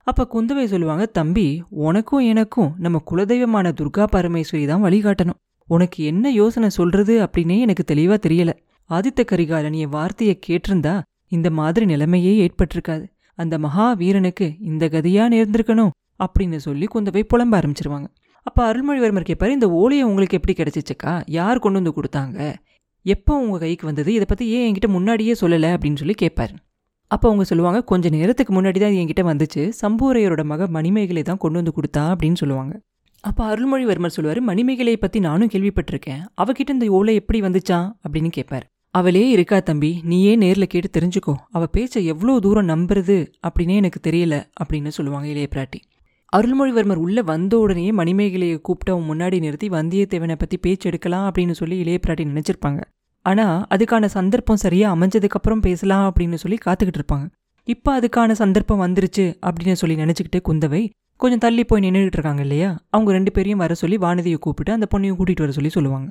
அப்ப 0.07 0.27
குந்தவை 0.33 0.65
சொல்லுவாங்க 0.65 1.05
தம்பி 1.05 1.63
உனக்கும் 1.69 2.19
எனக்கும் 2.19 2.73
நம்ம 2.77 3.03
குலதெய்வமான 3.11 3.71
துர்கா 3.79 4.05
பரமேஸ்வரி 4.11 4.65
தான் 4.65 4.83
வழிகாட்டணும். 4.83 5.39
உனக்கு 5.69 6.03
என்ன 6.03 6.31
யோசனை 6.31 6.69
சொல்றது 6.69 7.13
அப்படின்னே 7.25 7.59
எனக்கு 7.59 7.83
தெளிவா 7.93 8.17
தெரியல. 8.27 8.51
ஆதித்த 8.89 9.25
கரிகாலன் 9.25 9.73
என் 9.73 9.89
வார்த்தையை 9.89 10.39
கேட்டிருந்தா 10.47 11.01
இந்த 11.27 11.49
மாதிரி 11.49 11.85
நிலைமையே 11.85 12.33
ஏற்பட்டிருக்காது. 12.47 13.05
அந்த 13.35 13.57
மகா 13.57 13.93
வீரனுக்கு 13.93 14.55
இந்த 14.59 14.85
கதியா 14.85 15.25
நேர்ந்திருக்கணும் 15.35 15.89
அப்படின்னு 16.25 16.55
சொல்லி 16.55 16.85
குந்தவை 16.95 17.23
புலம்ப 17.33 17.55
ஆரம்பிச்சிருவாங்க. 17.59 18.07
அப்போ 18.47 18.61
அருள்மொழிவர்மர் 18.69 19.27
கேட்பார் 19.29 19.55
இந்த 19.55 19.67
ஓலையை 19.79 20.03
உங்களுக்கு 20.03 20.37
எப்படி 20.39 20.53
கிடைச்சிச்சுக்கா? 20.59 21.13
யார் 21.37 21.59
கொண்டு 21.59 21.79
வந்து 21.79 21.93
கொடுத்தாங்க? 21.97 22.37
எப்போ 23.05 23.33
உங்கள் 23.39 23.59
கைக்கு 23.59 23.85
வந்தது? 23.85 24.13
இதை 24.13 24.25
பற்றி 24.27 24.45
ஏன் 24.47 24.65
என்கிட்ட 24.67 24.87
முன்னாடியே 24.87 25.33
சொல்லலை? 25.41 25.69
அப்படின்னு 25.75 25.99
சொல்லி 26.03 26.15
கேட்பாரு 26.21 26.55
அப்போ 27.11 27.25
அவங்க 27.27 27.43
சொல்லுவாங்க 27.43 27.79
கொஞ்ச 27.83 28.09
நேரத்துக்கு 28.09 28.51
முன்னாடி 28.55 28.79
தான் 28.79 28.95
என்கிட்ட 29.01 29.23
வந்துச்சு. 29.31 29.61
சம்பூரையரோட 29.81 30.43
மக 30.43 30.67
மணிமேகலை 30.67 31.21
தான் 31.21 31.37
கொண்டு 31.37 31.59
வந்து 31.59 31.73
கொடுத்தா 31.77 32.03
அப்படின்னு 32.13 32.39
சொல்லுவாங்க. 32.41 32.73
அப்போ 33.23 33.43
அருள்மொழிவர்மர் 33.51 34.15
சொல்லுவார் 34.15 34.41
மணிமேகலையை 34.49 34.99
பற்றி 34.99 35.19
நானும் 35.19 35.51
கேள்விப்பட்டிருக்கேன். 35.53 36.21
அவகிட்ட 36.41 36.75
இந்த 36.77 36.87
ஓலை 36.97 37.15
எப்படி 37.15 37.41
வந்துச்சா? 37.41 37.79
அப்படின்னு 38.03 38.27
கேட்பார் 38.27 38.65
அவளே 38.91 39.23
இருக்கா 39.29 39.59
தம்பி. 39.59 39.91
நீயே 40.03 40.33
நேரில் 40.35 40.71
கேட்டு 40.73 40.89
தெரிஞ்சுக்கோ. 40.97 41.33
அவள் 41.51 41.73
பேச்ச 41.77 42.03
எவ்வளோ 42.03 42.39
தூரம் 42.39 42.69
நம்புறது? 42.69 43.17
அப்படின்னே 43.47 43.75
எனக்கு 43.75 44.01
தெரியல 44.09 44.35
அப்படின்னு 44.61 44.87
சொல்லுவாங்க 44.87 45.27
இளைய 45.27 45.47
பிராட்டி. 45.55 45.79
அருள்மொழிவர்மர் 46.33 47.01
உள்ளே 47.03 47.21
வந்த 47.21 47.53
உடனே 47.59 47.91
மணிமேகலையை 47.91 48.57
கூப்பிட்டு 48.61 48.91
அவன் 48.93 49.07
முன்னாடி 49.09 49.37
நிறுத்தி 49.39 49.67
வந்தியத்தேவனை 49.69 50.35
பற்றி 50.35 50.57
பேச்சு 50.57 50.85
எடுக்கலாம் 50.89 51.25
அப்படின்னு 51.27 51.51
சொல்லி 51.51 51.75
இளைய 51.77 51.99
பிராட்டி 52.05 52.23
நினச்சிருப்பாங்க. 52.31 52.81
ஆனால் 53.25 53.65
அதுக்கான 53.75 54.05
சந்தர்ப்பம் 54.05 54.61
சரியாக 54.63 54.95
அமைஞ்சதுக்கப்புறம் 54.95 55.61
பேசலாம் 55.61 56.05
அப்படின்னு 56.09 56.37
சொல்லி 56.43 56.57
காத்துக்கிட்டு 56.65 56.99
இருப்பாங்க. 57.01 57.25
இப்போ 57.67 57.99
அதுக்கான 57.99 58.31
சந்தர்ப்பம் 58.31 58.81
வந்துருச்சு 58.85 59.25
அப்படின்னு 59.47 59.79
சொல்லி 59.81 59.95
நினச்சிக்கிட்டு 59.95 60.39
குந்தவை 60.49 60.81
கொஞ்சம் 61.19 61.41
தள்ளி 61.45 61.63
போய் 61.63 61.83
நின்றுட்டு 61.85 62.17
இருக்காங்க 62.17 62.41
இல்லையா? 62.41 62.69
அவங்க 62.89 63.11
ரெண்டு 63.11 63.31
பேரையும் 63.31 63.61
வர 63.63 63.73
சொல்லி 63.73 63.97
வானதியை 63.97 64.37
கூப்பிட்டு 64.37 64.71
அந்த 64.71 64.87
பொண்ணையும் 64.91 65.17
கூட்டிகிட்டு 65.19 65.45
வர 65.45 65.51
சொல்லி 65.51 65.69
சொல்லுவாங்க. 65.69 66.09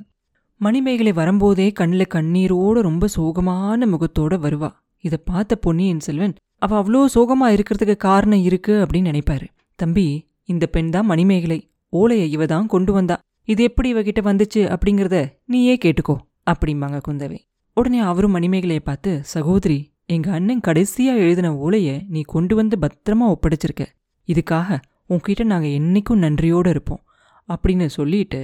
மணிமேகலை 0.61 1.11
வரும்போதே 1.11 1.67
கண்ணில் 1.71 2.11
கண்ணீரோட 2.15 2.81
ரொம்ப 2.89 3.07
சோகமான 3.15 3.87
முகத்தோடு 3.87 4.37
வருவா. 4.37 4.69
இதை 5.03 5.19
பார்த்த 5.25 5.55
பொன்னியின் 5.55 5.99
செல்வன் 5.99 6.35
அவள் 6.57 6.79
அவ்வளோ 6.81 7.05
சோகமாக 7.05 7.55
இருக்கிறதுக்கு 7.57 7.95
காரணம் 7.97 8.43
இருக்குது 8.49 8.83
அப்படின்னு 8.83 9.11
நினைப்பாரு. 9.13 9.47
தம்பி 9.79 10.05
இந்த 10.45 10.65
பெண் 10.65 10.89
தான் 10.89 11.05
மணிமேகலை. 11.05 11.59
ஓலையை 11.93 12.27
இவ 12.31 12.45
தான் 12.45 12.67
கொண்டு 12.67 12.91
வந்தா. 12.93 13.15
இது 13.47 13.61
எப்படி 13.63 13.87
இவகிட்ட 13.93 14.21
வந்துச்சு 14.29 14.61
அப்படிங்கிறத 14.73 15.17
நீயே 15.45 15.75
கேட்டுக்கோ 15.83 16.15
அப்படிம்பாங்க 16.51 16.97
குந்தவை. 17.07 17.37
உடனே 17.77 17.99
அவரும் 17.99 18.35
மணிமேகலையை 18.35 18.83
பார்த்து 18.83 19.11
சகோதரி 19.33 19.77
எங்க 20.05 20.27
அண்ணன் 20.31 20.63
கடைசியா 20.67 21.13
எழுதின 21.15 21.49
ஓலையை 21.55 21.95
நீ 22.09 22.21
கொண்டு 22.21 22.53
வந்து 22.55 22.75
பத்திரமா 22.77 23.25
ஒப்படைச்சிருக்க. 23.33 23.83
இதுக்காக 24.27 24.79
உன்கிட்ட 25.09 25.43
நாங்க 25.43 25.67
என்னைக்கும் 25.79 26.23
நன்றியோட 26.23 26.67
இருப்போம் 26.67 27.03
அப்படின்னு 27.49 27.85
சொல்லிட்டு 27.97 28.41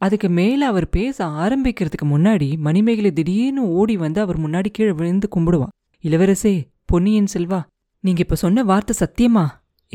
அதுக்கு 0.00 0.28
மேல 0.28 0.66
அவர் 0.66 0.86
பேச 0.88 1.26
ஆரம்பிக்கிறதுக்கு 1.42 2.06
முன்னாடி 2.06 2.48
மணிமேகலை 2.58 3.10
திடீர்னு 3.12 3.62
ஓடி 3.78 3.94
வந்து 3.96 4.20
அவர் 4.20 4.38
முன்னாடி 4.40 4.70
கீழே 4.72 4.92
விழுந்து 4.92 5.28
கும்பிடுவா 5.36 5.68
இளவரசே 6.04 6.54
பொன்னியின் 6.84 7.32
செல்வா 7.34 7.60
நீங்க 8.04 8.20
இப்ப 8.20 8.34
சொன்ன 8.34 8.62
வார்த்தை 8.62 8.94
சத்தியமா? 9.00 9.44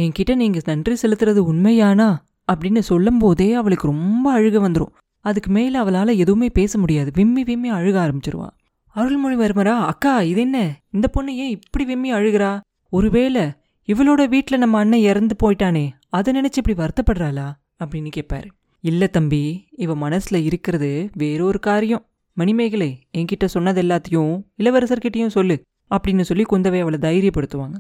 என்கிட்ட 0.01 0.35
நீங்க 0.35 0.59
நன்றி 0.65 0.95
செலுத்துறது 1.01 1.41
உண்மையானா? 1.51 2.17
அப்படின்னு 2.51 2.79
சொல்லும் 2.79 3.17
போதே 3.17 3.53
அவளுக்கு 3.53 3.87
ரொம்ப 3.87 4.39
அழுக 4.39 4.59
வந்துடும் 4.67 4.93
அதுக்கு 5.19 5.51
மேல 5.51 5.83
அவளால 5.83 6.15
எதுவுமே 6.15 6.49
பேச 6.49 6.79
முடியாது. 6.79 7.11
விம்மி 7.13 7.43
விம்மி 7.43 7.71
அழுக 7.71 7.97
ஆரம்பிச்சிருவா. 8.05 8.49
அருள்மொழிவர்மரா 8.95 9.75
அக்கா 9.85 10.21
இது 10.21 10.41
என்ன? 10.41 10.81
இந்த 10.91 11.07
பொண்ணு 11.07 11.37
ஏன் 11.37 11.49
இப்படி 11.49 11.85
விம்மி 11.85 12.13
அழுகிறா? 12.13 12.61
ஒருவேளை 12.89 13.41
இவளோட 13.87 14.27
வீட்ல 14.29 14.57
நம்ம 14.57 14.77
அண்ணன் 14.77 14.99
இறந்து 14.99 15.35
போயிட்டானே 15.43 15.89
அதை 16.09 16.33
நினைச்சு 16.33 16.61
இப்படி 16.61 16.77
வருத்தப்படுறாளா? 16.77 17.47
அப்படின்னு 17.83 18.11
கேட்பாரு 18.17 18.47
இல்ல 18.83 19.07
தம்பி 19.07 19.67
இவ 19.71 20.09
மனசுல 20.09 20.43
இருக்கிறது 20.43 21.09
வேறொரு 21.13 21.59
காரியம். 21.59 22.05
மணிமேகலை 22.33 23.07
என்கிட்ட 23.17 23.45
சொன்னது 23.45 23.81
எல்லாத்தையும் 23.81 24.43
இளவரசர்கிட்டையும் 24.57 25.35
சொல்லு 25.37 25.61
அப்படின்னு 25.91 26.21
சொல்லி 26.21 26.43
குந்தவை 26.43 26.79
அவளை 26.79 26.99
தைரியப்படுத்துவாங்க. 26.99 27.77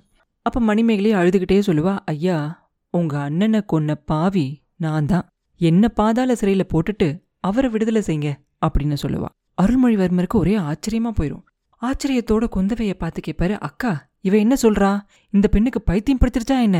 அப்ப 0.47 0.59
மணிமேகலை 0.59 1.11
அழுதுகிட்டே 1.13 1.57
சொல்லுவா 1.59 1.93
ஐயா 2.05 2.37
உங்க 2.93 3.13
அண்ணனை 3.19 3.59
கொன்ன 3.71 3.95
பாவி 4.05 4.45
நான் 4.75 5.05
தான் 5.05 5.25
என்ன 5.61 5.87
பாதாள 5.89 6.33
சிறையில 6.33 6.63
போட்டுட்டு 6.73 7.07
அவரை 7.39 7.69
விடுதலை 7.69 8.01
செய்ங்க 8.05 8.27
அப்படின்னு 8.65 8.97
சொல்லுவா. 9.03 9.29
அருள்மொழிவர்மருக்கு 9.61 10.35
ஒரே 10.35 10.57
ஆச்சரியமா 10.57 11.11
போயிடும் 11.19 11.43
ஆச்சரியத்தோட 11.81 12.45
குந்தவையை 12.55 12.93
பார்த்து 12.93 13.19
கேட்பாரு 13.27 13.55
அக்கா 13.59 13.91
இவ 14.21 14.37
என்ன 14.37 14.55
சொல்றா? 14.61 14.91
இந்த 15.33 15.47
பெண்ணுக்கு 15.47 15.81
பைத்தியம் 15.81 16.19
பிடிச்சிருச்சா 16.21 16.55
என்ன? 16.61 16.79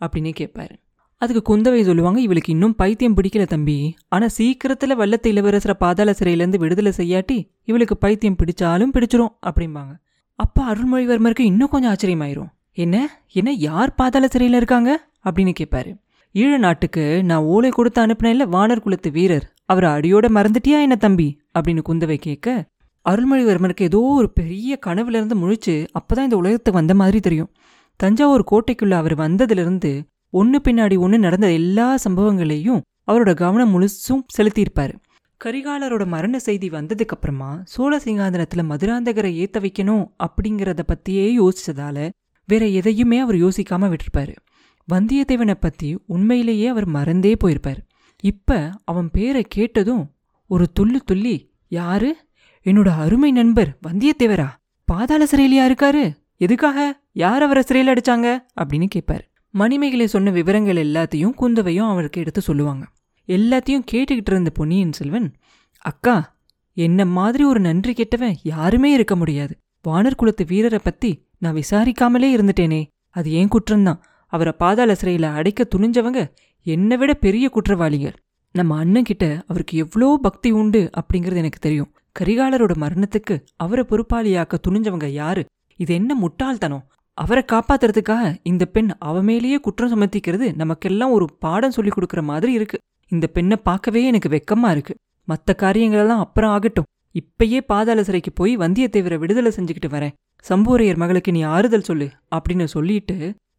அப்படின்னு 0.00 0.32
கேட்பாரு 0.40 0.74
அதுக்கு 1.22 1.42
குந்தவை 1.50 1.82
சொல்லுவாங்க 1.84 2.20
இவளுக்கு 2.20 2.52
இன்னும் 2.52 2.74
பைத்தியம் 2.74 3.16
பிடிக்கல 3.16 3.44
தம்பி. 3.46 3.76
ஆனா 4.08 4.26
சீக்கிரத்துல 4.38 4.96
வல்லத்தை 5.00 5.30
இளவரசர 5.32 5.72
பாதாள 5.72 6.14
சிறையிலேருந்து 6.18 6.56
விடுதலை 6.56 6.92
செய்யாட்டி 6.96 7.38
இவளுக்கு 7.64 7.96
பைத்தியம் 7.96 8.36
பிடிச்சாலும் 8.40 8.94
பிடிச்சிரும் 8.96 9.34
அப்படிம்பாங்க. 9.46 9.94
அப்பா 10.38 10.62
அருள்மொழிவர்மருக்கு 10.72 11.44
இன்னும் 11.52 11.68
கொஞ்சம் 11.68 11.92
ஆச்சரியமாயிரும். 11.92 12.50
என்ன? 12.76 13.24
என்ன 13.32 13.52
யார் 13.52 13.94
பாதாள 13.94 14.28
சிறையில் 14.28 14.56
இருக்காங்க? 14.56 15.08
அப்படின்னு 15.24 15.54
கேட்பாரு 15.60 15.92
ஈழ 16.34 16.58
நாட்டுக்கு 16.58 17.24
நான் 17.24 17.42
ஓலை 17.42 17.70
கொடுத்து 17.70 18.06
அனுப்பினேன்ல 18.06 18.46
வானர் 18.52 18.80
குலத்து 18.80 19.10
வீரர். 19.10 19.54
அவரை 19.64 19.90
அடியோட 19.90 20.26
மறந்துட்டியா 20.28 20.80
என்ன 20.80 20.96
தம்பி? 20.96 21.40
அப்படின்னு 21.58 21.80
குந்தவை 21.88 22.16
கேட்க 22.16 22.64
அருள்மொழிவர்மருக்கு 23.04 23.82
ஏதோ 23.82 24.00
ஒரு 24.00 24.32
பெரிய 24.32 24.78
கனவுலேருந்து 24.86 25.36
முழிச்சு 25.42 25.86
அப்போதான் 25.98 26.22
இந்த 26.22 26.36
உலகத்துக்கு 26.36 26.72
வந்த 26.72 26.94
மாதிரி 26.94 27.20
தெரியும். 27.20 27.50
தஞ்சாவூர் 27.96 28.44
கோட்டைக்குள்ளே 28.50 28.90
அவர் 28.90 29.16
வந்ததுலேருந்து 29.18 30.02
ஒன்று 30.30 30.60
பின்னாடி 30.68 30.98
ஒன்று 30.98 31.18
நடந்த 31.18 31.52
எல்லா 31.52 31.98
சம்பவங்களையும் 32.08 32.80
அவரோட 33.06 33.34
கவனம் 33.34 33.72
முழுசும் 33.74 34.22
செலுத்தியிருப்பார். 34.36 34.94
கரிகாலரோட 35.44 36.06
மரண 36.06 36.38
செய்தி 36.38 36.68
வந்ததுக்கப்புறமா 36.68 37.60
சோழ 37.64 37.96
சிங்காதனத்தில் 37.96 38.68
மதுராந்தகரை 38.68 39.32
ஏற்ற 39.34 39.60
வைக்கணும் 39.60 40.04
அப்படிங்கிறத 40.18 40.80
பற்றியே 40.86 41.38
யோசிச்சதால 41.38 42.08
வேற 42.46 42.66
எதையுமே 42.66 43.18
அவர் 43.18 43.34
யோசிக்காம 43.34 43.94
விட்டிருப்பாரு. 43.94 44.36
வந்தியத்தேவனை 44.94 45.54
பத்தி 45.54 45.98
உண்மையிலேயே 46.06 46.66
அவர் 46.66 46.86
மறந்தே 46.86 47.36
போயிருப்பார். 47.44 47.78
இப்ப 48.20 48.70
அவன் 48.84 49.10
பேரை 49.10 49.42
கேட்டதும் 49.42 50.12
ஒரு 50.46 50.72
துள்ளு 50.72 51.00
துள்ளி 51.04 51.52
யாரு? 51.68 52.16
என்னோட 52.64 52.88
அருமை 52.88 53.32
நண்பர் 53.32 53.78
வந்தியத்தேவரா? 53.88 54.48
பாதாள 54.84 55.24
சிறையிலையா 55.24 55.72
இருக்காரு? 55.72 56.16
எதுக்காக? 56.36 57.00
யார் 57.12 57.42
அவரை 57.42 57.62
சிறையில் 57.62 57.94
அடிச்சாங்க? 57.94 58.38
அப்படின்னு 58.60 58.86
கேட்பாரு 58.94 59.20
மணிமேகலை 59.50 60.06
சொன்ன 60.06 60.30
விவரங்கள் 60.30 60.86
எல்லாத்தையும் 60.86 61.34
குந்தவையும் 61.34 61.88
அவருக்கு 61.88 62.20
எடுத்து 62.20 62.40
சொல்லுவாங்க. 62.40 62.86
எல்லாத்தையும் 63.28 63.84
கேட்டுக்கிட்டு 63.92 64.30
இருந்த 64.30 64.50
பொன்னியின் 64.50 64.92
செல்வன் 64.92 65.34
அக்கா 65.78 66.36
என்ன 66.74 67.04
மாதிரி 67.04 67.44
ஒரு 67.44 67.60
நன்றி 67.60 67.92
கெட்டவன் 67.92 68.36
யாருமே 68.42 68.92
இருக்க 68.92 69.16
முடியாது. 69.16 69.58
வானர் 69.88 70.14
குலத்து 70.14 70.44
வீரரை 70.44 70.78
பத்தி 70.82 71.25
நான் 71.38 71.54
விசாரிக்காமலே 71.54 72.28
இருந்துட்டேனே. 72.36 72.86
அது 73.10 73.32
ஏன் 73.32 73.48
குற்றம்தான்? 73.48 73.98
அவரை 74.26 74.52
பாதாள 74.58 74.94
சிறையில் 74.94 75.22
அடைக்க 75.22 75.68
துணிஞ்சவங்க 75.74 76.30
என்னை 76.62 76.96
விட 76.96 77.14
பெரிய 77.14 77.48
குற்றவாளிகள். 77.48 78.14
நம்ம 78.52 78.76
அண்ணன் 78.76 79.04
கிட்ட 79.04 79.44
அவருக்கு 79.46 79.78
எவ்வளோ 79.78 80.18
பக்தி 80.22 80.50
உண்டு 80.50 80.90
அப்படிங்கிறது 80.96 81.36
எனக்கு 81.36 81.58
தெரியும். 81.58 81.92
கரிகாலரோட 82.20 82.74
மரணத்துக்கு 82.74 83.44
அவரை 83.56 83.84
பொறுப்பாளியாக்க 83.88 84.54
துணிஞ்சவங்க 84.68 85.06
யாரு? 85.06 85.44
இது 85.76 85.94
என்ன 85.94 86.14
முட்டாள்தனம்? 86.14 86.84
அவரை 87.14 87.44
காப்பாத்துறதுக்காக 87.52 88.36
இந்த 88.42 88.64
பெண் 88.64 88.88
அவ 88.98 89.22
மேலேயே 89.22 89.56
குற்றம் 89.56 89.92
சுமத்திக்கிறது 89.92 90.54
நமக்கெல்லாம் 90.54 91.10
ஒரு 91.10 91.26
பாடம் 91.38 91.70
சொல்லி 91.70 91.90
கொடுக்கற 91.90 92.22
மாதிரி 92.22 92.52
இருக்கு. 92.52 92.78
இந்த 93.08 93.26
பெண்ணை 93.26 93.56
பார்க்கவே 93.56 94.04
எனக்கு 94.04 94.28
வெக்கமா 94.28 94.70
இருக்கு. 94.70 94.94
மத்த 95.28 95.50
காரியங்களெல்லாம் 95.56 96.18
அப்புறம் 96.18 96.50
ஆகட்டும். 96.50 96.84
இப்பயே 97.18 97.60
பாதாள 97.60 98.04
சிறைக்கு 98.04 98.32
போய் 98.32 98.56
வந்தியத்தேவரை 98.56 99.18
விடுதலை 99.18 99.52
செஞ்சுக்கிட்டு 99.56 99.88
வரேன். 99.88 100.14
சம்பூரையர் 100.46 101.00
மகளுக்கு 101.02 101.30
நீ 101.32 101.42
ஆறுதல் 101.54 101.88
சொல்லு 101.88 102.06
அப்படின்னு 102.36 102.66
சொல்லிட்டு 102.74 103.16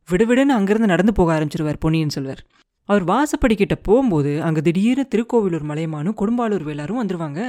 விடுவிடுன்னு 0.10 0.54
அங்கிருந்து 0.58 0.92
நடந்து 0.92 1.14
போக 1.14 1.30
ஆரம்பிச்சிருவார் 1.38 1.80
பொன்னியின் 1.84 2.14
செல்வர். 2.16 2.42
அவர் 2.90 3.04
வாசப்படிக்கிட்ட 3.04 3.76
போகும்போது 3.88 4.32
அங்கே 4.42 4.62
திடீர்னு 4.62 5.04
திருக்கோவிலூர் 5.14 5.66
மலையமானும் 5.70 6.18
கொடும்பாலூர் 6.22 6.68
வேளாரும் 6.68 7.00
வந்துருவாங்க. 7.02 7.40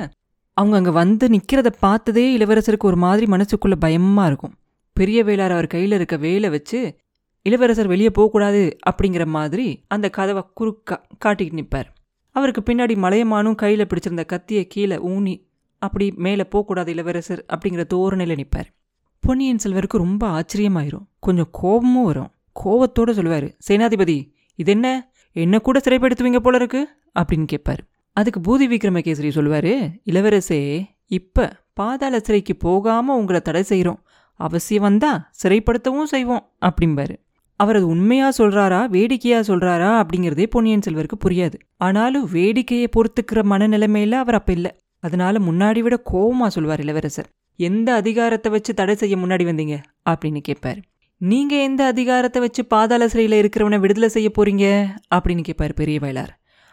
அவங்க 0.56 0.76
அங்கே 0.76 0.90
வந்து 0.90 1.26
நிற்கிறத 1.28 1.70
பார்த்ததே 1.84 2.24
இளவரசருக்கு 2.36 2.88
ஒரு 2.90 2.96
மாதிரி 2.96 3.26
மனசுக்குள்ள 3.26 3.76
பயமாக 3.84 4.26
இருக்கும். 4.26 4.54
பெரிய 4.96 5.18
வேளார் 5.24 5.54
அவர் 5.56 5.66
கையில் 5.66 5.96
இருக்க 5.98 6.16
வேலை 6.16 6.48
வச்சு 6.50 6.80
இளவரசர் 7.46 7.86
வெளியே 7.86 8.10
போகக்கூடாது 8.10 8.62
அப்படிங்கிற 8.90 9.24
மாதிரி 9.26 9.66
அந்த 9.88 10.06
கதவை 10.10 10.42
குறுக்கா 10.60 10.96
காட்டிக்கிட்டு 11.24 11.60
நிற்பார் 11.60 11.88
அவருக்கு 12.36 12.62
பின்னாடி 12.62 12.94
மலையமானும் 12.96 13.54
கையில் 13.54 13.88
பிடிச்சிருந்த 13.90 14.24
கத்தியை 14.26 14.64
கீழே 14.66 14.96
ஊனி 15.12 15.34
அப்படி 15.82 16.06
மேலே 16.16 16.44
போகக்கூடாது 16.44 16.90
இளவரசர் 16.90 17.42
அப்படிங்கிற 17.52 17.84
தோரணையில் 17.84 18.38
நிற்பார் 18.38 18.68
பொன்னியின் 19.20 19.58
செல்வருக்கு 19.64 19.96
ரொம்ப 20.04 20.22
ஆச்சரியமாயிரும். 20.28 21.06
கொஞ்சம் 21.20 21.48
கோபமும் 21.50 22.04
வரும். 22.04 22.30
கோபத்தோடு 22.52 23.14
சொல்லுவார் 23.14 23.46
சேனாதிபதி 23.68 24.18
இது 24.54 24.70
என்ன 24.72 25.12
என்ன 25.32 25.58
கூட 25.58 25.80
சிறைப்படுத்துவீங்க 25.84 26.36
போல 26.36 26.56
இருக்கு? 26.56 26.88
அப்படின்னு 27.18 27.44
கேட்பார். 27.44 27.82
அதுக்கு 28.12 28.40
பூதி 28.46 28.66
விக்ரமகேசரி 28.70 29.30
சொல்லுவார் 29.30 29.72
இளவரசே 30.12 30.60
இப்போ 31.06 31.44
பாதாள 31.72 32.20
சிறைக்கு 32.20 32.56
போகாமல் 32.56 33.16
உங்களை 33.16 33.40
தடை 33.40 33.62
செய்கிறோம் 33.62 34.00
அவசியம் 34.40 34.82
வந்தால் 34.82 35.20
சிறைப்படுத்தவும் 35.42 36.10
செய்வோம் 36.14 36.44
அப்படிம்பாரு. 36.60 37.14
அவர் 37.56 37.76
அது 37.76 37.86
உண்மையாக 37.86 38.32
சொல்கிறாரா 38.38 38.80
வேடிக்கையாக 38.88 39.42
சொல்கிறாரா 39.50 39.92
அப்படிங்கிறதே 40.02 40.46
பொன்னியின் 40.50 40.84
செல்வருக்கு 40.88 41.16
புரியாது. 41.24 41.54
ஆனாலும் 41.76 42.28
வேடிக்கையை 42.32 42.86
பொறுத்துக்கிற 42.96 43.42
மனநிலைமையில 43.52 44.12
அவர் 44.12 44.34
அப்போ 44.34 44.52
இல்லை. 44.52 44.72
அதனால 45.00 45.38
முன்னாடி 45.38 45.78
விட 45.78 45.96
கோபமாக 45.96 46.50
சொல்வார் 46.50 46.80
இளவரசர். 46.80 47.28
எந்த 47.60 47.94
அதிகாரத்தை 47.94 48.52
வச்சு 48.52 48.74
தடை 48.74 48.94
செய்ய 48.94 49.16
முன்னாடி 49.16 49.46
வந்தீங்க? 49.50 49.82
அப்படின்னு 50.10 50.40
கேட்பாரு. 50.48 50.82
நீங்க 51.16 51.62
எந்த 51.62 51.84
அதிகாரத்தை 51.84 52.42
வச்சு 52.42 52.64
பாதாள 52.64 53.08
சிறையில் 53.08 53.40
இருக்கிறவனை 53.40 53.78
விடுதலை 53.78 54.08
செய்ய 54.08 54.30
போறீங்க? 54.38 54.88
அப்படின்னு 55.14 55.42
கேட்பாரு 55.48 55.72
பெரிய 55.74 55.98
வயலார். 55.98 56.28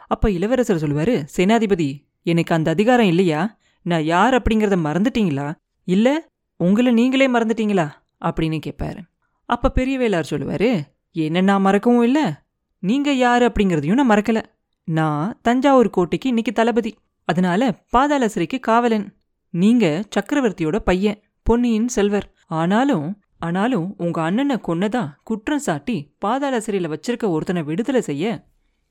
அப்போ 0.08 0.32
இளவரசர் 0.32 0.82
சொல்லுவாரு 0.82 1.26
சேனாதிபதி 1.38 2.04
எனக்கு 2.24 2.56
அந்த 2.56 2.72
அதிகாரம் 2.72 3.06
இல்லையா? 3.06 3.58
நான் 3.82 4.04
யார் 4.04 4.34
அப்படிங்கிறத 4.34 4.78
மறந்துட்டீங்களா? 4.84 5.54
இல்லை 5.84 6.22
உங்களை 6.58 6.92
நீங்களே 6.92 7.32
மறந்துட்டீங்களா? 7.32 7.90
அப்படின்னு 8.26 8.60
கேட்பாரு. 8.66 8.98
அப்ப 9.46 9.72
பெரிய 9.72 10.00
வேளார் 10.00 10.24
சொல்லுவாரு 10.30 10.82
என்ன 11.12 11.42
நான் 11.42 11.62
மறக்கவும் 11.62 12.04
இல்லை. 12.04 12.24
நீங்க 12.80 13.12
யாரு 13.12 13.52
அப்படிங்கறதையும் 13.52 13.94
நான் 13.94 14.10
மறக்கல. 14.10 14.42
நான் 14.84 15.40
தஞ்சாவூர் 15.42 15.90
கோட்டைக்கு 15.90 16.28
இன்னைக்கு 16.28 16.52
தளபதி. 16.52 16.98
அதனால 17.26 17.74
பாதாள 17.90 18.30
சிறைக்கு 18.30 18.60
காவலன். 18.60 19.14
நீங்க 19.62 20.04
சக்கரவர்த்தியோட 20.16 20.80
பையன் 20.80 21.22
பொன்னியின் 21.44 21.88
செல்வர். 21.88 22.34
ஆனாலும் 22.48 23.22
ஆனாலும் 23.38 23.96
உங்க 23.98 24.22
அண்ணனை 24.22 24.56
கொன்னதா 24.68 25.04
குற்றம் 25.24 25.60
சாட்டி 25.60 26.16
பாதாள 26.20 26.60
சிறையில் 26.60 26.90
வச்சிருக்க 26.90 27.28
ஒருத்தனை 27.28 27.64
விடுதலை 27.64 28.02
செய்ய 28.02 28.46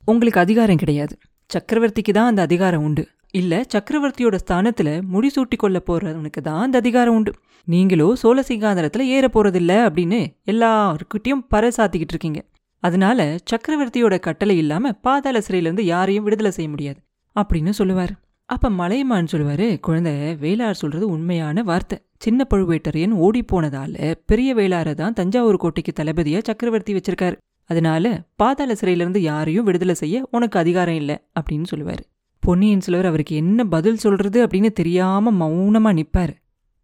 உங்களுக்கு 0.05 0.39
அதிகாரம் 0.39 0.75
கிடையாது. 0.75 1.17
சக்கரவர்த்திக்கு 1.49 2.13
தான் 2.13 2.25
அந்த 2.25 2.41
அதிகாரம் 2.41 2.83
உண்டு. 2.83 3.07
இல்ல 3.31 3.61
சக்கரவர்த்தியோட 3.73 4.37
ஸ்தானத்துல 4.45 4.89
முடிசூட்டி 5.13 5.55
கொள்ள 5.57 5.81
போறவனுக்கு 5.89 6.41
தான் 6.41 6.61
அந்த 6.61 6.77
அதிகாரம் 6.77 7.15
உண்டு. 7.15 7.33
நீங்களோ 7.63 8.15
சோழ 8.15 8.43
சிங்காதனத்துல 8.47 8.99
ஏற 8.99 9.29
போறதில்ல 9.33 9.73
அப்படின்னு 9.87 10.19
எல்லாருக்கிட்டையும் 10.51 11.45
பறைசாத்திக்கிட்டு 11.55 12.15
இருக்கீங்க. 12.17 12.41
அதனால 12.83 13.35
சக்கரவர்த்தியோட 13.51 14.19
கட்டளை 14.19 14.57
இல்லாம 14.57 14.91
பாதாள 14.91 15.41
சிறையிலேருந்து 15.47 15.81
யாரையும் 15.81 16.23
விடுதலை 16.23 16.51
செய்ய 16.51 16.69
முடியாது. 16.69 16.99
அப்படின்னு 17.35 17.69
சொல்லுவார். 17.69 18.15
அப்ப 18.49 18.69
மலையமான்னு 18.79 19.31
சொல்லுவாரு. 19.31 19.67
குழந்தை 19.79 20.11
வேளார் 20.43 20.79
சொல்றது 20.81 21.05
உண்மையான 21.07 21.63
வார்த்தை. 21.63 21.97
சின்ன 22.17 22.45
பழுவேட்டரையன் 22.53 23.13
ஓடி 23.25 23.41
போனதால 23.51 24.13
பெரிய 24.25 24.49
வேளாரை 24.55 24.93
தான் 24.93 25.13
தஞ்சாவூர் 25.13 25.61
கோட்டைக்கு 25.63 25.93
தளபதியா 25.99 26.39
சக்கரவர்த்தி 26.43 26.93
வச்சிருக்காரு. 26.93 27.35
அதனால 27.69 28.05
பாதாள 28.35 28.71
சிறையிலிருந்து 28.75 29.21
யாரையும் 29.21 29.65
விடுதலை 29.65 29.95
செய்ய 29.95 30.27
உனக்கு 30.31 30.59
அதிகாரம் 30.59 30.95
இல்லை 30.95 31.15
அப்படின்னு 31.39 31.67
சொல்லுவாரு. 31.71 32.03
பொன்னியின் 32.43 32.83
செல்வர் 32.85 33.05
அவருக்கு 33.05 33.35
என்ன 33.35 33.59
பதில் 33.65 34.01
சொல்றது 34.05 34.39
அப்படின்னு 34.45 34.71
தெரியாம 34.71 35.31
மௌனமா 35.41 35.91
நிற்பார் 35.99 36.33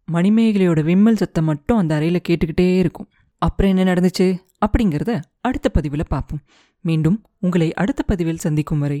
மணிமேகலையோட 0.08 0.80
விம்மல் 0.84 1.16
சத்தம் 1.16 1.44
மட்டும் 1.44 1.76
அந்த 1.76 1.92
அறையில 1.98 2.18
கேட்டுக்கிட்டே 2.28 2.68
இருக்கும். 2.78 3.08
அப்புறம் 3.42 3.70
என்ன 3.76 3.84
நடந்துச்சு 3.92 4.26
அப்படிங்கிறத 4.66 5.12
அடுத்த 5.40 5.68
பதிவில் 5.68 6.10
பார்ப்போம். 6.14 6.42
மீண்டும் 6.84 7.18
உங்களை 7.38 7.68
அடுத்த 7.74 8.02
பதிவில் 8.02 8.44
சந்திக்கும் 8.46 8.78
வரை 8.78 9.00